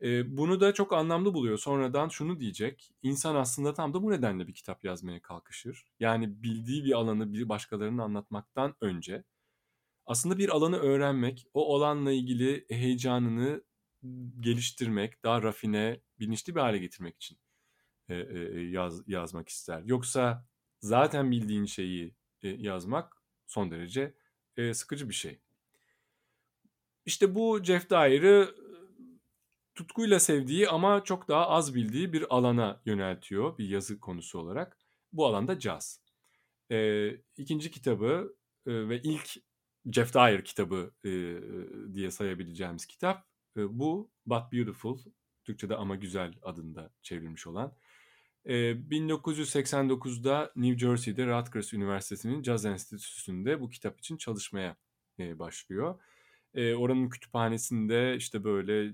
E, 0.03 0.37
bunu 0.37 0.61
da 0.61 0.75
çok 0.75 0.93
anlamlı 0.93 1.35
buluyor. 1.35 1.59
Sonradan 1.59 2.09
şunu 2.09 2.41
diyecek. 2.41 2.93
İnsan 3.03 3.35
aslında 3.35 3.75
tam 3.75 3.95
da 3.95 4.03
bu 4.03 4.11
nedenle 4.11 4.47
bir 4.47 4.55
kitap 4.55 4.85
yazmaya 4.85 5.23
kalkışır. 5.23 5.85
Yani 6.01 6.43
bildiği 6.43 6.85
bir 6.85 6.93
alanı 6.93 7.33
bir 7.33 7.49
başkalarının 7.49 7.99
anlatmaktan 7.99 8.75
önce 8.81 9.25
aslında 10.07 10.39
bir 10.39 10.49
alanı 10.49 10.77
öğrenmek, 10.77 11.47
o 11.55 11.77
alanla 11.77 12.13
ilgili 12.13 12.67
heyecanını 12.71 13.65
geliştirmek, 14.41 15.25
daha 15.25 15.43
rafine, 15.43 16.01
bilinçli 16.19 16.55
bir 16.55 16.61
hale 16.61 16.79
getirmek 16.79 17.17
için 17.17 17.39
e, 18.09 18.15
e, 18.15 18.61
yaz, 18.61 19.09
yazmak 19.09 19.49
ister. 19.49 19.83
Yoksa 19.85 20.47
zaten 20.81 21.31
bildiğin 21.31 21.65
şeyi 21.65 22.15
e, 22.43 22.49
yazmak 22.49 23.23
son 23.47 23.71
derece 23.71 24.15
e, 24.57 24.75
sıkıcı 24.75 25.09
bir 25.09 25.15
şey. 25.15 25.41
İşte 27.05 27.35
bu 27.35 27.65
Jeff 27.65 27.91
Dyer'ı 27.91 28.55
tutkuyla 29.75 30.21
sevdiği 30.21 30.69
ama 30.69 31.05
çok 31.05 31.29
daha 31.29 31.49
az 31.49 31.75
bildiği 31.75 32.13
bir 32.13 32.37
alana 32.37 32.83
yöneltiyor 32.85 33.59
bir 33.59 33.69
yazı 33.69 34.01
konusu 34.01 34.39
olarak. 34.39 34.79
Bu 35.13 35.27
alanda 35.27 35.59
caz. 35.59 36.01
E, 36.71 37.11
ikinci 37.37 37.71
kitabı 37.71 38.37
e, 38.67 38.89
ve 38.89 39.03
ilk 39.03 39.37
Jeff 39.93 40.15
Dyer 40.15 40.45
kitabı 40.45 40.95
e, 41.05 41.11
diye 41.95 42.11
sayabileceğimiz 42.11 42.87
kitap 42.87 43.27
e, 43.57 43.79
bu 43.79 44.11
But 44.27 44.53
Beautiful, 44.53 44.99
Türkçe'de 45.45 45.77
ama 45.77 45.97
güzel 45.97 46.35
adında 46.43 46.91
çevrilmiş 47.03 47.47
olan. 47.47 47.77
E, 48.47 48.55
1989'da 48.55 50.53
New 50.57 50.79
Jersey'de 50.79 51.27
Rutgers 51.27 51.75
Üniversitesi'nin 51.75 52.43
Caz 52.43 52.65
Enstitüsü'nde 52.65 53.61
bu 53.61 53.69
kitap 53.71 53.99
için 53.99 54.17
çalışmaya 54.17 54.77
başlıyor. 55.19 56.01
Oranın 56.55 57.09
kütüphanesinde 57.09 58.17
işte 58.17 58.45
böyle 58.45 58.93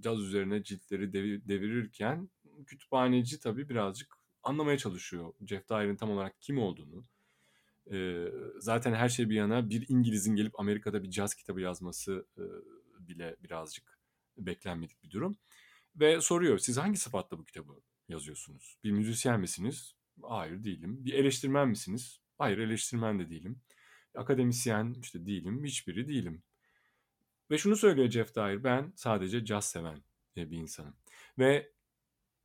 caz 0.00 0.20
üzerine 0.20 0.62
ciltleri 0.62 1.12
devirirken 1.48 2.30
kütüphaneci 2.66 3.40
tabii 3.40 3.68
birazcık 3.68 4.16
anlamaya 4.42 4.78
çalışıyor 4.78 5.32
Jeff 5.46 5.68
Dyer'in 5.68 5.96
tam 5.96 6.10
olarak 6.10 6.40
kim 6.40 6.58
olduğunu. 6.58 7.04
Zaten 8.58 8.94
her 8.94 9.08
şey 9.08 9.30
bir 9.30 9.34
yana 9.34 9.70
bir 9.70 9.86
İngiliz'in 9.88 10.36
gelip 10.36 10.60
Amerika'da 10.60 11.02
bir 11.02 11.10
caz 11.10 11.34
kitabı 11.34 11.60
yazması 11.60 12.26
bile 12.98 13.36
birazcık 13.42 13.98
beklenmedik 14.38 15.02
bir 15.02 15.10
durum. 15.10 15.36
Ve 15.96 16.20
soruyor 16.20 16.58
siz 16.58 16.78
hangi 16.78 16.98
sıfatla 16.98 17.38
bu 17.38 17.44
kitabı 17.44 17.72
yazıyorsunuz? 18.08 18.78
Bir 18.84 18.90
müzisyen 18.90 19.40
misiniz? 19.40 19.96
Hayır 20.22 20.64
değilim. 20.64 21.04
Bir 21.04 21.12
eleştirmen 21.12 21.68
misiniz? 21.68 22.20
Hayır 22.38 22.58
eleştirmen 22.58 23.18
de 23.18 23.30
değilim. 23.30 23.60
Akademisyen 24.14 24.96
işte 25.02 25.26
değilim. 25.26 25.64
Hiçbiri 25.64 26.08
değilim. 26.08 26.42
Ve 27.50 27.58
şunu 27.58 27.76
söylüyor 27.76 28.10
Jeff 28.10 28.34
Dyer, 28.34 28.64
ben 28.64 28.92
sadece 28.96 29.44
caz 29.44 29.64
seven 29.70 30.02
e, 30.36 30.50
bir 30.50 30.58
insanım. 30.58 30.94
Ve 31.38 31.72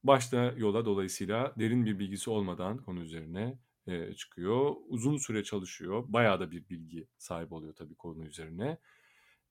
başta 0.04 0.54
yola 0.58 0.86
dolayısıyla 0.86 1.54
derin 1.60 1.86
bir 1.86 2.00
bilgisi 2.00 2.30
olmadan 2.30 2.78
konu 2.78 3.02
üzerine 3.02 3.60
e, 3.88 4.14
çıkıyor. 4.14 4.76
Uzun 4.88 5.18
süre 5.18 5.44
çalışıyor. 5.44 6.04
Bayağı 6.08 6.40
da 6.40 6.52
bir 6.52 6.70
bilgi 6.70 7.08
sahibi 7.18 7.54
oluyor 7.54 7.76
tabii 7.76 7.96
konu 7.96 8.26
üzerine. 8.26 8.78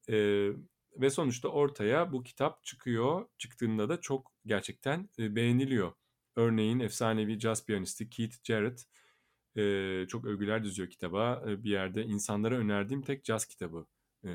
E, 0.08 0.16
ve 0.96 1.10
sonuçta 1.10 1.48
ortaya 1.48 2.12
bu 2.12 2.22
kitap 2.22 2.64
çıkıyor. 2.64 3.26
Çıktığında 3.38 3.88
da 3.88 4.00
çok 4.00 4.32
gerçekten 4.46 5.08
e, 5.18 5.36
beğeniliyor. 5.36 5.92
Örneğin 6.36 6.80
efsanevi 6.80 7.38
caz 7.38 7.66
piyanisti 7.66 8.10
Keith 8.10 8.36
Jarrett 8.44 8.84
e, 9.56 10.06
çok 10.08 10.24
övgüler 10.24 10.64
düzüyor 10.64 10.90
kitaba. 10.90 11.44
E, 11.48 11.64
bir 11.64 11.70
yerde 11.70 12.04
insanlara 12.04 12.54
önerdiğim 12.56 13.02
tek 13.02 13.24
caz 13.24 13.46
kitabı 13.46 13.86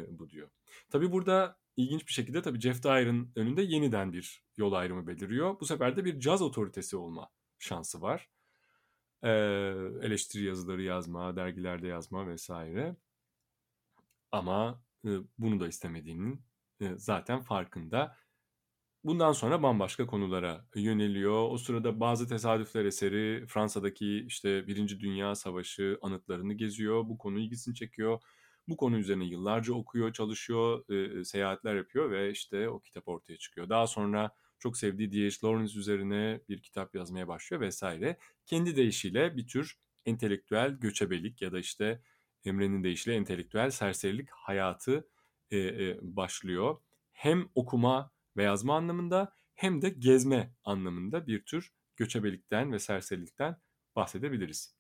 bu 0.10 0.30
diyor. 0.30 0.50
Tabi 0.90 1.12
burada 1.12 1.58
ilginç 1.78 2.08
bir 2.08 2.12
şekilde 2.12 2.42
tabii 2.42 2.60
Jeff 2.60 2.84
Dyer'ın 2.84 3.32
önünde 3.36 3.62
yeniden 3.62 4.14
bir 4.14 4.44
yol 4.58 4.74
ayrımı 4.74 5.08
beliriyor. 5.08 5.60
Bu 5.60 5.66
sefer 5.66 5.98
de 5.98 6.06
bir 6.06 6.20
caz 6.20 6.42
otoritesi 6.42 6.98
olma 6.98 7.30
şansı 7.60 8.02
var. 8.02 8.30
Eleştiri 10.04 10.44
yazıları 10.44 10.82
yazma, 10.82 11.36
dergilerde 11.36 11.88
yazma 11.88 12.28
vesaire. 12.28 12.96
Ama 14.32 14.82
bunu 15.38 15.60
da 15.60 15.68
istemediğinin 15.68 16.42
zaten 16.96 17.42
farkında. 17.42 18.18
Bundan 19.04 19.32
sonra 19.32 19.64
bambaşka 19.64 20.06
konulara 20.06 20.66
yöneliyor. 20.76 21.50
O 21.50 21.58
sırada 21.58 22.00
bazı 22.00 22.28
tesadüfler 22.28 22.86
eseri 22.86 23.46
Fransa'daki 23.48 24.26
işte 24.28 24.68
Birinci 24.68 25.00
Dünya 25.00 25.36
Savaşı 25.36 25.98
anıtlarını 26.02 26.54
geziyor. 26.54 27.10
Bu 27.10 27.18
konu 27.18 27.40
ilgisini 27.40 27.76
çekiyor 27.76 28.22
bu 28.68 28.78
konu 28.78 28.98
üzerine 28.98 29.26
yıllarca 29.26 29.74
okuyor, 29.74 30.14
çalışıyor, 30.14 30.90
e, 30.90 31.26
seyahatler 31.26 31.76
yapıyor 31.76 32.12
ve 32.12 32.32
işte 32.32 32.70
o 32.70 32.80
kitap 32.80 33.08
ortaya 33.08 33.38
çıkıyor. 33.38 33.70
Daha 33.70 33.88
sonra 33.88 34.32
çok 34.60 34.78
sevdiği 34.78 35.12
D.H. 35.12 35.48
Lawrence 35.48 35.80
üzerine 35.80 36.42
bir 36.50 36.62
kitap 36.62 36.96
yazmaya 36.96 37.28
başlıyor 37.28 37.62
vesaire. 37.62 38.18
Kendi 38.46 38.76
deyişiyle 38.76 39.38
bir 39.38 39.48
tür 39.48 39.80
entelektüel 40.06 40.72
göçebelik 40.72 41.42
ya 41.42 41.52
da 41.52 41.60
işte 41.60 42.02
Emre'nin 42.46 42.84
deyişiyle 42.84 43.18
entelektüel 43.18 43.70
serserilik 43.70 44.30
hayatı 44.30 45.08
e, 45.52 45.58
e, 45.58 45.98
başlıyor. 46.02 46.78
Hem 47.12 47.50
okuma 47.56 48.12
ve 48.38 48.44
yazma 48.44 48.78
anlamında 48.78 49.34
hem 49.54 49.82
de 49.82 49.90
gezme 49.90 50.54
anlamında 50.64 51.28
bir 51.28 51.46
tür 51.46 51.74
göçebelikten 51.96 52.72
ve 52.72 52.80
serserilikten 52.80 53.58
bahsedebiliriz. 53.96 54.76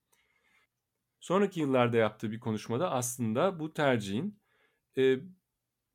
Sonraki 1.19 1.59
yıllarda 1.59 1.97
yaptığı 1.97 2.31
bir 2.31 2.39
konuşmada 2.39 2.91
aslında 2.91 3.59
bu 3.59 3.73
tercihin 3.73 4.39
e, 4.97 5.19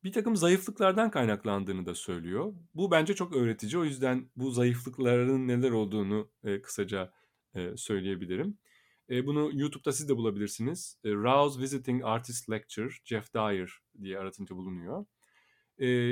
bir 0.03 0.11
takım 0.11 0.35
zayıflıklardan 0.35 1.11
kaynaklandığını 1.11 1.85
da 1.85 1.95
söylüyor. 1.95 2.53
Bu 2.73 2.91
bence 2.91 3.15
çok 3.15 3.35
öğretici. 3.35 3.77
O 3.77 3.83
yüzden 3.83 4.29
bu 4.35 4.51
zayıflıkların 4.51 5.47
neler 5.47 5.71
olduğunu 5.71 6.31
e, 6.43 6.61
kısaca 6.61 7.13
e, 7.55 7.77
söyleyebilirim. 7.77 8.57
E, 9.09 9.25
bunu 9.25 9.49
YouTube'da 9.53 9.91
siz 9.91 10.09
de 10.09 10.17
bulabilirsiniz. 10.17 10.97
E, 11.03 11.09
Rouse 11.09 11.61
Visiting 11.61 12.01
Artist 12.05 12.49
Lecture, 12.49 12.89
Jeff 13.05 13.33
Dyer 13.33 13.79
diye 14.01 14.19
aratınca 14.19 14.55
bulunuyor. 14.55 15.05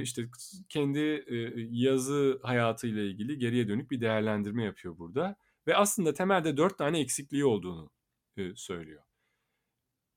İşte 0.01 0.29
kendi 0.69 0.99
e, 0.99 1.35
yazı 1.71 2.39
hayatıyla 2.43 3.03
ilgili 3.03 3.37
geriye 3.37 3.67
dönük 3.67 3.91
bir 3.91 4.01
değerlendirme 4.01 4.63
yapıyor 4.63 4.97
burada. 4.97 5.35
Ve 5.67 5.75
aslında 5.75 6.13
temelde 6.13 6.57
dört 6.57 6.77
tane 6.77 6.99
eksikliği 6.99 7.45
olduğunu 7.45 7.89
söylüyor. 8.55 9.03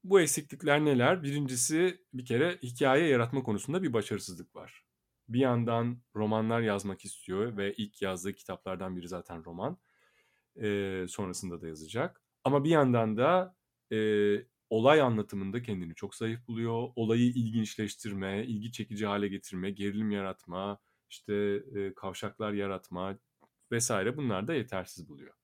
Bu 0.05 0.21
eksiklikler 0.21 0.85
neler? 0.85 1.23
Birincisi 1.23 2.01
bir 2.13 2.25
kere 2.25 2.59
hikaye 2.63 3.09
yaratma 3.09 3.43
konusunda 3.43 3.83
bir 3.83 3.93
başarısızlık 3.93 4.57
var. 4.57 4.85
Bir 5.29 5.41
yandan 5.41 6.03
romanlar 6.17 6.61
yazmak 6.61 7.05
istiyor 7.05 7.57
ve 7.57 7.75
ilk 7.75 8.03
yazdığı 8.03 8.33
kitaplardan 8.33 8.97
biri 8.97 9.09
zaten 9.09 9.45
roman. 9.45 9.79
E, 10.63 11.05
sonrasında 11.09 11.61
da 11.61 11.69
yazacak. 11.69 12.23
Ama 12.45 12.65
bir 12.65 12.71
yandan 12.71 13.17
da 13.17 13.57
e, 13.93 13.97
olay 14.71 15.01
anlatımında 15.01 15.63
kendini 15.63 15.95
çok 15.95 16.15
zayıf 16.15 16.49
buluyor. 16.49 16.89
Olayı 16.97 17.27
ilginçleştirme, 17.27 18.45
ilgi 18.47 18.73
çekici 18.73 19.07
hale 19.07 19.29
getirme, 19.29 19.71
gerilim 19.71 20.11
yaratma, 20.11 20.79
işte 21.11 21.35
e, 21.75 21.95
kavşaklar 21.95 22.53
yaratma 22.53 23.19
vesaire 23.73 24.17
bunlar 24.17 24.49
da 24.49 24.55
yetersiz 24.55 25.09
buluyor. 25.09 25.35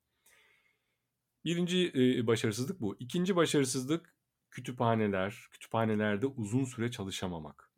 Birinci 1.44 1.92
e, 1.94 2.26
başarısızlık 2.26 2.80
bu. 2.80 2.96
İkinci 2.98 3.36
başarısızlık 3.36 4.14
kütüphaneler, 4.50 5.48
kütüphanelerde 5.50 6.26
uzun 6.26 6.64
süre 6.64 6.90
çalışamamak. 6.90 7.70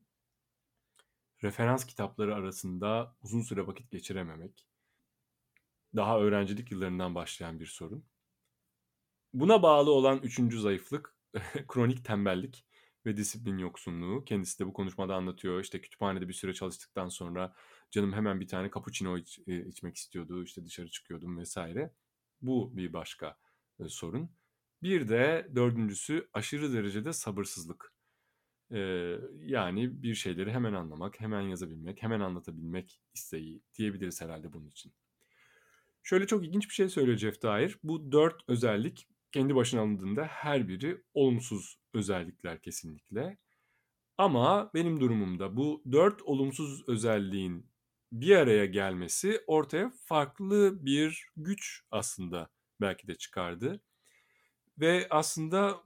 Referans 1.43 1.87
kitapları 1.87 2.35
arasında 2.35 3.17
uzun 3.23 3.43
süre 3.43 3.67
vakit 3.67 3.91
geçirememek. 3.91 4.67
Daha 5.97 6.21
öğrencilik 6.21 6.73
yıllarından 6.73 7.15
başlayan 7.15 7.61
bir 7.61 7.67
sorun. 7.67 8.05
Buna 9.35 9.63
bağlı 9.63 9.91
olan 9.91 10.19
üçüncü 10.19 10.61
zayıflık 10.61 11.16
kronik 11.69 12.05
tembellik 12.05 12.65
ve 13.07 13.17
disiplin 13.17 13.59
yoksunluğu. 13.59 14.25
Kendisi 14.25 14.59
de 14.59 14.67
bu 14.67 14.73
konuşmada 14.73 15.15
anlatıyor. 15.15 15.61
İşte 15.61 15.81
kütüphanede 15.81 16.29
bir 16.29 16.33
süre 16.33 16.55
çalıştıktan 16.55 17.09
sonra 17.09 17.55
canım 17.91 18.13
hemen 18.13 18.41
bir 18.41 18.49
tane 18.49 18.71
cappuccino 18.75 19.19
iç, 19.19 19.41
e, 19.47 19.67
içmek 19.67 19.97
istiyordu. 19.97 20.45
İşte 20.45 20.65
dışarı 20.65 20.89
çıkıyordum 20.89 21.39
vesaire. 21.39 21.93
Bu 22.43 22.77
bir 22.77 22.93
başka 22.93 23.39
e, 23.81 23.89
sorun. 23.89 24.31
Bir 24.83 25.09
de 25.09 25.51
dördüncüsü 25.55 26.29
aşırı 26.33 26.73
derecede 26.73 27.13
sabırsızlık. 27.13 27.97
Ee, 28.73 29.17
yani 29.41 30.03
bir 30.03 30.15
şeyleri 30.15 30.53
hemen 30.53 30.73
anlamak, 30.73 31.21
hemen 31.21 31.41
yazabilmek, 31.41 32.03
hemen 32.03 32.21
anlatabilmek 32.21 33.01
isteği 33.15 33.63
diyebiliriz 33.75 34.21
herhalde 34.21 34.53
bunun 34.53 34.69
için. 34.69 34.93
Şöyle 36.03 36.27
çok 36.27 36.45
ilginç 36.45 36.69
bir 36.69 36.75
şey 36.75 36.89
söylüyor 36.89 37.19
Jeff 37.19 37.43
Dyer. 37.43 37.75
Bu 37.83 38.13
dört 38.13 38.43
özellik 38.49 39.09
kendi 39.37 39.55
başına 39.55 39.81
alındığında 39.81 40.25
her 40.25 40.69
biri 40.69 41.03
olumsuz 41.15 41.79
özellikler 41.95 42.63
kesinlikle. 42.63 43.39
Ama 44.19 44.71
benim 44.75 45.01
durumumda 45.01 45.57
bu 45.57 45.83
dört 45.93 46.23
olumsuz 46.23 46.89
özelliğin 46.89 47.71
bir 48.13 48.37
araya 48.37 48.67
gelmesi 48.67 49.41
ortaya 49.47 49.93
farklı 50.05 50.87
bir 50.87 51.27
güç 51.37 51.83
aslında 51.91 52.49
belki 52.81 53.09
de 53.09 53.15
çıkardı. 53.15 53.81
Ve 54.79 55.07
aslında 55.11 55.77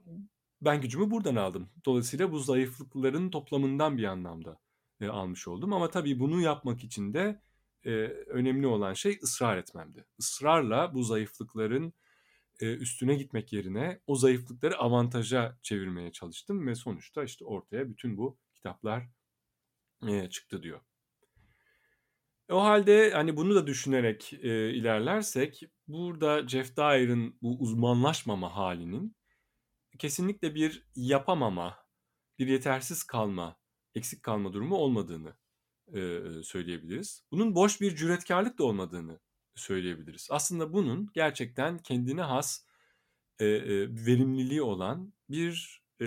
ben 0.61 0.81
gücümü 0.81 1.11
buradan 1.11 1.35
aldım. 1.35 1.69
Dolayısıyla 1.85 2.31
bu 2.31 2.39
zayıflıkların 2.39 3.29
toplamından 3.29 3.97
bir 3.97 4.03
anlamda 4.03 4.59
e, 5.01 5.07
almış 5.07 5.47
oldum. 5.47 5.73
Ama 5.73 5.89
tabii 5.89 6.19
bunu 6.19 6.41
yapmak 6.41 6.83
için 6.83 7.13
de 7.13 7.41
e, 7.83 7.91
önemli 8.27 8.67
olan 8.67 8.93
şey 8.93 9.19
ısrar 9.23 9.57
etmemdi. 9.57 10.05
Israrla 10.17 10.93
bu 10.93 11.03
zayıflıkların 11.03 11.93
üstüne 12.61 13.15
gitmek 13.15 13.53
yerine 13.53 14.01
o 14.07 14.15
zayıflıkları 14.15 14.77
avantaja 14.77 15.57
çevirmeye 15.61 16.11
çalıştım 16.11 16.67
ve 16.67 16.75
sonuçta 16.75 17.23
işte 17.23 17.45
ortaya 17.45 17.89
bütün 17.89 18.17
bu 18.17 18.39
kitaplar 18.55 19.03
e, 20.07 20.29
çıktı 20.29 20.63
diyor. 20.63 20.81
O 22.49 22.63
halde 22.63 23.11
hani 23.11 23.37
bunu 23.37 23.55
da 23.55 23.67
düşünerek 23.67 24.33
e, 24.33 24.73
ilerlersek 24.73 25.63
burada 25.87 26.47
Jeff 26.47 26.77
Dyer'ın 26.77 27.37
bu 27.41 27.57
uzmanlaşmama 27.59 28.55
halinin 28.55 29.15
kesinlikle 29.99 30.55
bir 30.55 30.87
yapamama, 30.95 31.77
bir 32.39 32.47
yetersiz 32.47 33.03
kalma, 33.03 33.57
eksik 33.95 34.23
kalma 34.23 34.53
durumu 34.53 34.75
olmadığını 34.75 35.37
e, 35.87 36.19
söyleyebiliriz. 36.43 37.23
Bunun 37.31 37.55
boş 37.55 37.81
bir 37.81 37.95
cüretkarlık 37.95 38.59
da 38.59 38.63
olmadığını 38.63 39.19
söyleyebiliriz. 39.55 40.27
Aslında 40.31 40.73
bunun 40.73 41.09
gerçekten 41.13 41.77
kendine 41.77 42.21
has 42.21 42.65
e, 43.39 43.45
e, 43.45 43.89
verimliliği 44.05 44.61
olan 44.61 45.13
bir 45.29 45.83
e, 45.99 46.05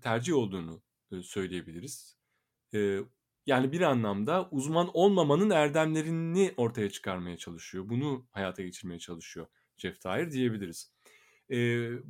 tercih 0.00 0.34
olduğunu 0.34 0.82
e, 1.12 1.22
söyleyebiliriz. 1.22 2.16
E, 2.74 2.98
yani 3.46 3.72
bir 3.72 3.80
anlamda 3.80 4.48
uzman 4.50 4.90
olmamanın 4.94 5.50
erdemlerini 5.50 6.54
ortaya 6.56 6.90
çıkarmaya 6.90 7.36
çalışıyor. 7.36 7.88
Bunu 7.88 8.26
hayata 8.30 8.62
geçirmeye 8.62 8.98
çalışıyor 8.98 9.46
Jeff 9.76 10.04
Dyer 10.04 10.30
diyebiliriz. 10.30 10.92
E, 11.50 11.56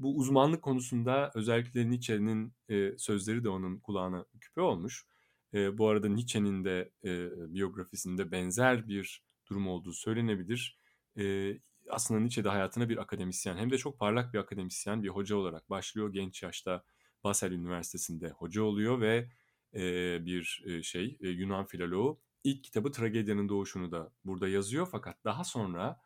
bu 0.02 0.16
uzmanlık 0.16 0.62
konusunda 0.62 1.32
özellikle 1.34 1.90
Nietzsche'nin 1.90 2.52
e, 2.68 2.98
sözleri 2.98 3.44
de 3.44 3.48
onun 3.48 3.78
kulağına 3.78 4.24
küpe 4.40 4.60
olmuş. 4.60 5.06
E, 5.54 5.78
bu 5.78 5.88
arada 5.88 6.08
Nietzsche'nin 6.08 6.64
de 6.64 6.92
e, 7.04 7.30
biyografisinde 7.54 8.30
benzer 8.30 8.88
bir 8.88 9.22
durum 9.46 9.68
olduğu 9.68 9.92
söylenebilir. 9.92 10.78
E, 11.18 11.54
aslında 11.88 12.20
Nietzsche 12.20 12.44
de 12.44 12.48
hayatına 12.48 12.88
bir 12.88 12.96
akademisyen 12.98 13.56
hem 13.56 13.70
de 13.70 13.78
çok 13.78 13.98
parlak 13.98 14.34
bir 14.34 14.38
akademisyen, 14.38 15.02
bir 15.02 15.08
hoca 15.08 15.36
olarak 15.36 15.70
başlıyor. 15.70 16.12
Genç 16.12 16.42
yaşta 16.42 16.84
Basel 17.24 17.52
Üniversitesi'nde 17.52 18.28
hoca 18.30 18.62
oluyor 18.62 19.00
ve 19.00 19.30
e, 19.74 19.82
bir 20.26 20.64
şey 20.82 21.18
e, 21.20 21.28
Yunan 21.28 21.66
filoloğu. 21.66 22.20
İlk 22.44 22.64
kitabı 22.64 22.92
Tragedyanın 22.92 23.48
Doğuşunu 23.48 23.92
da 23.92 24.12
burada 24.24 24.48
yazıyor 24.48 24.88
fakat 24.90 25.24
daha 25.24 25.44
sonra 25.44 26.00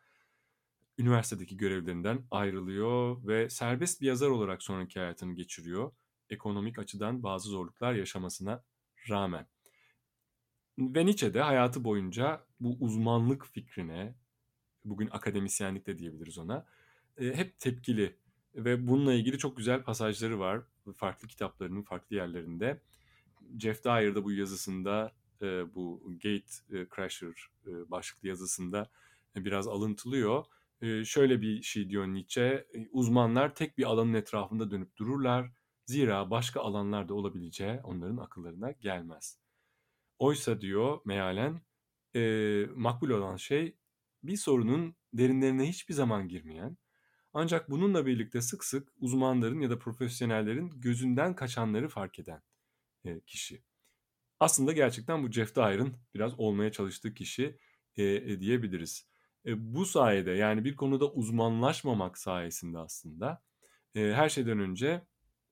üniversitedeki 0.97 1.57
görevlerinden 1.57 2.27
ayrılıyor 2.31 3.27
ve 3.27 3.49
serbest 3.49 4.01
bir 4.01 4.07
yazar 4.07 4.27
olarak 4.27 4.63
sonraki 4.63 4.99
hayatını 4.99 5.35
geçiriyor. 5.35 5.91
Ekonomik 6.29 6.79
açıdan 6.79 7.23
bazı 7.23 7.49
zorluklar 7.49 7.93
yaşamasına 7.93 8.63
rağmen. 9.09 9.47
Ve 10.79 11.05
Nietzsche 11.05 11.33
de 11.33 11.41
hayatı 11.41 11.83
boyunca 11.83 12.45
bu 12.59 12.77
uzmanlık 12.79 13.45
fikrine, 13.45 14.15
bugün 14.85 15.09
akademisyenlik 15.11 15.87
de 15.87 15.97
diyebiliriz 15.97 16.37
ona, 16.37 16.65
hep 17.17 17.59
tepkili 17.59 18.15
ve 18.55 18.87
bununla 18.87 19.13
ilgili 19.13 19.37
çok 19.37 19.57
güzel 19.57 19.83
pasajları 19.83 20.39
var 20.39 20.61
farklı 20.95 21.27
kitaplarının 21.27 21.81
farklı 21.81 22.15
yerlerinde. 22.15 22.81
Jeff 23.57 23.83
Dyer 23.83 24.15
da 24.15 24.23
bu 24.23 24.31
yazısında 24.31 25.11
bu 25.75 26.13
Gate 26.23 26.85
Crasher 26.95 27.33
başlıklı 27.65 28.27
yazısında 28.27 28.89
biraz 29.35 29.67
alıntılıyor. 29.67 30.45
Şöyle 31.03 31.41
bir 31.41 31.61
şey 31.61 31.89
diyor 31.89 32.07
Nietzsche, 32.07 32.67
uzmanlar 32.91 33.55
tek 33.55 33.77
bir 33.77 33.83
alanın 33.83 34.13
etrafında 34.13 34.71
dönüp 34.71 34.97
dururlar. 34.97 35.51
Zira 35.85 36.31
başka 36.31 36.61
alanlarda 36.61 37.13
olabileceği 37.13 37.79
onların 37.83 38.17
akıllarına 38.17 38.71
gelmez. 38.71 39.39
Oysa 40.19 40.61
diyor 40.61 40.99
mealen 41.05 41.61
e, 42.15 42.21
makbul 42.75 43.09
olan 43.09 43.35
şey 43.35 43.77
bir 44.23 44.37
sorunun 44.37 44.95
derinlerine 45.13 45.69
hiçbir 45.69 45.93
zaman 45.93 46.27
girmeyen 46.27 46.77
ancak 47.33 47.69
bununla 47.69 48.05
birlikte 48.05 48.41
sık 48.41 48.63
sık 48.63 48.89
uzmanların 48.97 49.61
ya 49.61 49.69
da 49.69 49.79
profesyonellerin 49.79 50.69
gözünden 50.75 51.35
kaçanları 51.35 51.89
fark 51.89 52.19
eden 52.19 52.41
e, 53.05 53.19
kişi. 53.19 53.63
Aslında 54.39 54.71
gerçekten 54.71 55.23
bu 55.23 55.31
Jeff 55.31 55.55
Dyer'ın 55.55 55.95
biraz 56.13 56.39
olmaya 56.39 56.71
çalıştığı 56.71 57.13
kişi 57.13 57.59
e, 57.97 58.03
e, 58.03 58.39
diyebiliriz. 58.39 59.07
E, 59.45 59.75
bu 59.75 59.85
sayede 59.85 60.31
yani 60.31 60.65
bir 60.65 60.75
konuda 60.75 61.11
uzmanlaşmamak 61.11 62.17
sayesinde 62.17 62.77
aslında 62.77 63.43
e, 63.95 64.01
her 64.01 64.29
şeyden 64.29 64.59
önce 64.59 65.07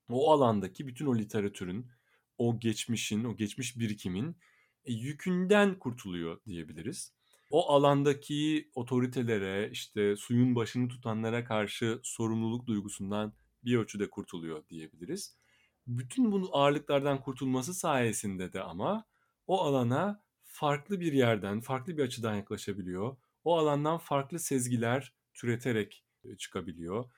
o 0.10 0.32
alandaki 0.32 0.88
bütün 0.88 1.06
o 1.06 1.18
literatürün, 1.18 1.88
o 2.38 2.60
geçmişin, 2.60 3.24
o 3.24 3.38
geçmiş 3.38 3.80
birikimin 3.80 4.38
yükünden 4.88 5.80
kurtuluyor 5.80 6.40
diyebiliriz. 6.46 7.14
O 7.52 7.72
alandaki 7.72 8.72
otoritelere, 8.76 9.70
işte 9.72 10.16
suyun 10.16 10.56
başını 10.56 10.88
tutanlara 10.88 11.44
karşı 11.44 12.00
sorumluluk 12.04 12.68
duygusundan 12.68 13.34
bir 13.64 13.78
ölçüde 13.78 14.10
kurtuluyor 14.10 14.68
diyebiliriz. 14.70 15.38
Bütün 15.88 16.32
bu 16.32 16.50
ağırlıklardan 16.52 17.22
kurtulması 17.22 17.74
sayesinde 17.74 18.54
de 18.54 18.62
ama 18.62 19.06
o 19.48 19.62
alana 19.62 20.24
farklı 20.44 21.00
bir 21.00 21.14
yerden, 21.14 21.62
farklı 21.62 21.98
bir 21.98 22.04
açıdan 22.04 22.36
yaklaşabiliyor. 22.36 23.18
O 23.44 23.58
alandan 23.58 23.98
farklı 23.98 24.40
sezgiler 24.40 25.14
türeterek 25.34 26.06
e, 26.24 26.38
çıkabiliyor. 26.38 27.12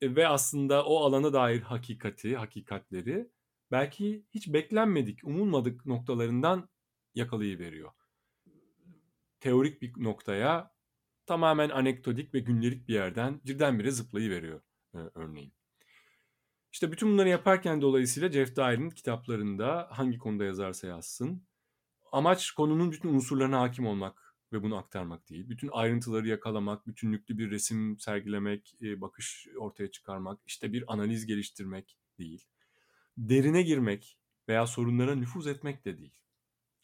E, 0.00 0.16
ve 0.16 0.28
aslında 0.28 0.84
o 0.84 1.04
alana 1.04 1.32
dair 1.32 1.60
hakikati, 1.60 2.36
hakikatleri 2.36 3.30
belki 3.70 4.24
hiç 4.30 4.52
beklenmedik, 4.52 5.24
umulmadık 5.24 5.86
noktalarından 5.86 6.68
yakalayıveriyor. 7.16 7.92
Teorik 9.40 9.82
bir 9.82 9.92
noktaya 9.96 10.74
tamamen 11.26 11.68
anekdotik 11.68 12.34
ve 12.34 12.38
gündelik 12.38 12.88
bir 12.88 12.94
yerden 12.94 13.40
birdenbire 13.44 13.90
zıplayıveriyor 13.90 14.60
e, 14.94 14.98
örneğin. 15.14 15.52
İşte 16.72 16.92
bütün 16.92 17.08
bunları 17.08 17.28
yaparken 17.28 17.80
dolayısıyla 17.80 18.32
Jeff 18.32 18.56
Dyer'in 18.56 18.90
kitaplarında 18.90 19.88
hangi 19.90 20.18
konuda 20.18 20.44
yazarsa 20.44 20.86
yazsın 20.86 21.46
amaç 22.12 22.50
konunun 22.50 22.92
bütün 22.92 23.08
unsurlarına 23.08 23.60
hakim 23.60 23.86
olmak 23.86 24.36
ve 24.52 24.62
bunu 24.62 24.76
aktarmak 24.76 25.28
değil. 25.28 25.48
Bütün 25.48 25.68
ayrıntıları 25.72 26.28
yakalamak, 26.28 26.86
bütünlüklü 26.86 27.38
bir 27.38 27.50
resim 27.50 27.98
sergilemek, 27.98 28.76
e, 28.82 29.00
bakış 29.00 29.48
ortaya 29.58 29.90
çıkarmak, 29.90 30.40
işte 30.46 30.72
bir 30.72 30.92
analiz 30.92 31.26
geliştirmek 31.26 31.98
değil. 32.18 32.44
Derine 33.18 33.62
girmek 33.62 34.18
veya 34.48 34.66
sorunlara 34.66 35.14
nüfuz 35.14 35.46
etmek 35.46 35.84
de 35.84 35.98
değil. 35.98 36.14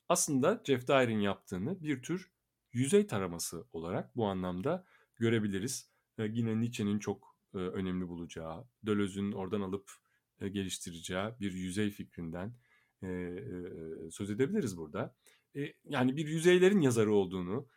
Aslında 0.08 0.62
Jeff 0.64 0.88
Dyer'in 0.88 1.20
yaptığını 1.20 1.82
bir 1.82 2.02
tür 2.02 2.32
yüzey 2.72 3.06
taraması 3.06 3.64
olarak 3.72 4.16
bu 4.16 4.26
anlamda 4.26 4.84
görebiliriz. 5.16 5.90
E, 6.18 6.24
yine 6.24 6.60
Nietzsche'nin 6.60 6.98
çok 6.98 7.36
e, 7.54 7.58
önemli 7.58 8.08
bulacağı, 8.08 8.64
Deleuze'ün 8.82 9.32
oradan 9.32 9.60
alıp 9.60 9.90
geliştireceği 10.40 11.24
bir 11.40 11.52
yüzey 11.52 11.90
fikrinden 11.90 12.54
söz 14.10 14.30
edebiliriz 14.30 14.76
burada. 14.76 15.14
Yani 15.84 16.16
bir 16.16 16.28
yüzeylerin 16.28 16.80
yazarı 16.80 17.14
olduğunu, 17.14 17.68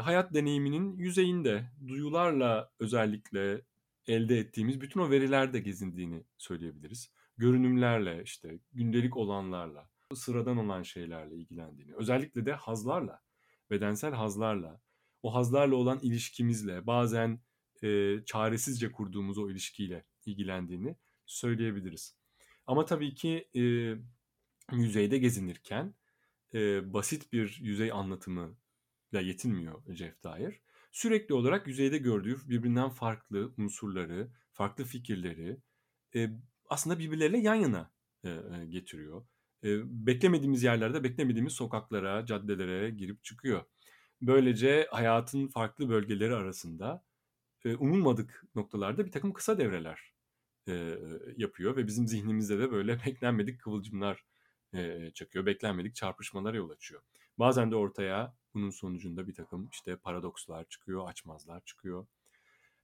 hayat 0.00 0.34
deneyiminin 0.34 0.96
yüzeyinde 0.98 1.70
duyularla 1.88 2.72
özellikle 2.78 3.62
elde 4.06 4.38
ettiğimiz 4.38 4.80
bütün 4.80 5.00
o 5.00 5.10
verilerde 5.10 5.60
gezindiğini 5.60 6.24
söyleyebiliriz. 6.38 7.10
Görünümlerle 7.36 8.22
işte 8.22 8.58
gündelik 8.72 9.16
olanlarla, 9.16 9.90
sıradan 10.14 10.56
olan 10.56 10.82
şeylerle 10.82 11.36
ilgilendiğini, 11.36 11.94
özellikle 11.94 12.46
de 12.46 12.52
hazlarla, 12.52 13.22
bedensel 13.70 14.12
hazlarla, 14.12 14.80
o 15.22 15.34
hazlarla 15.34 15.76
olan 15.76 15.98
ilişkimizle, 16.02 16.86
bazen 16.86 17.40
e, 17.82 18.18
çaresizce 18.26 18.92
kurduğumuz 18.92 19.38
o 19.38 19.50
ilişkiyle 19.50 20.04
ilgilendiğini 20.26 20.96
söyleyebiliriz. 21.26 22.16
Ama 22.66 22.84
tabii 22.84 23.14
ki 23.14 23.48
e, 23.54 23.62
yüzeyde 24.72 25.18
gezinirken 25.18 25.94
e, 26.54 26.92
basit 26.92 27.32
bir 27.32 27.58
yüzey 27.62 27.92
anlatımıyla 27.92 29.20
yetinmiyor 29.20 29.94
Jeff 29.94 30.24
Dyer. 30.24 30.60
Sürekli 30.92 31.34
olarak 31.34 31.66
yüzeyde 31.66 31.98
gördüğü 31.98 32.48
birbirinden 32.48 32.88
farklı 32.88 33.54
unsurları, 33.58 34.32
farklı 34.52 34.84
fikirleri 34.84 35.60
e, 36.14 36.30
aslında 36.68 36.98
birbirleriyle 36.98 37.38
yan 37.38 37.54
yana 37.54 37.92
e, 38.24 38.30
getiriyor. 38.68 39.26
Beklemediğimiz 39.84 40.62
yerlerde, 40.62 41.04
beklemediğimiz 41.04 41.52
sokaklara, 41.52 42.26
caddelere 42.26 42.90
girip 42.90 43.24
çıkıyor. 43.24 43.64
Böylece 44.22 44.88
hayatın 44.90 45.48
farklı 45.48 45.88
bölgeleri 45.88 46.34
arasında 46.34 47.04
e, 47.64 47.76
umulmadık 47.76 48.44
noktalarda 48.54 49.06
bir 49.06 49.12
takım 49.12 49.32
kısa 49.32 49.58
devreler 49.58 50.14
yapıyor 51.36 51.76
ve 51.76 51.86
bizim 51.86 52.08
zihnimizde 52.08 52.58
de 52.58 52.70
böyle 52.70 52.98
beklenmedik 53.06 53.60
kıvılcımlar 53.60 54.24
e, 54.74 55.10
çakıyor, 55.14 55.46
beklenmedik 55.46 55.94
çarpışmalara 55.94 56.56
yol 56.56 56.70
açıyor. 56.70 57.02
Bazen 57.38 57.70
de 57.70 57.76
ortaya 57.76 58.36
bunun 58.54 58.70
sonucunda 58.70 59.28
bir 59.28 59.34
takım 59.34 59.68
işte 59.72 59.96
paradokslar 59.96 60.64
çıkıyor, 60.64 61.08
açmazlar 61.08 61.64
çıkıyor. 61.64 62.06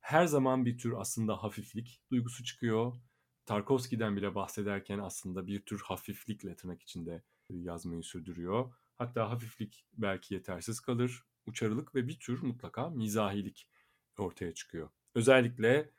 Her 0.00 0.26
zaman 0.26 0.66
bir 0.66 0.78
tür 0.78 0.92
aslında 0.96 1.42
hafiflik 1.42 2.00
duygusu 2.10 2.44
çıkıyor. 2.44 2.96
Tarkovski'den 3.46 4.16
bile 4.16 4.34
bahsederken 4.34 4.98
aslında 4.98 5.46
bir 5.46 5.60
tür 5.60 5.80
hafiflikle 5.80 6.56
tırnak 6.56 6.82
içinde 6.82 7.22
yazmayı 7.50 8.02
sürdürüyor. 8.02 8.72
Hatta 8.98 9.30
hafiflik 9.30 9.86
belki 9.92 10.34
yetersiz 10.34 10.80
kalır. 10.80 11.24
Uçarılık 11.46 11.94
ve 11.94 12.08
bir 12.08 12.18
tür 12.18 12.42
mutlaka 12.42 12.90
mizahilik 12.90 13.68
ortaya 14.18 14.54
çıkıyor. 14.54 14.90
Özellikle 15.14 15.90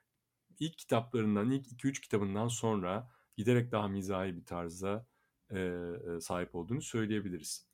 ilk 0.59 0.77
kitaplarından, 0.77 1.51
ilk 1.51 1.67
2-3 1.67 2.01
kitabından 2.01 2.47
sonra 2.47 3.11
giderek 3.37 3.71
daha 3.71 3.87
mizahi 3.87 4.35
bir 4.35 4.45
tarza 4.45 5.07
e, 5.51 5.81
sahip 6.21 6.55
olduğunu 6.55 6.81
söyleyebiliriz. 6.81 7.67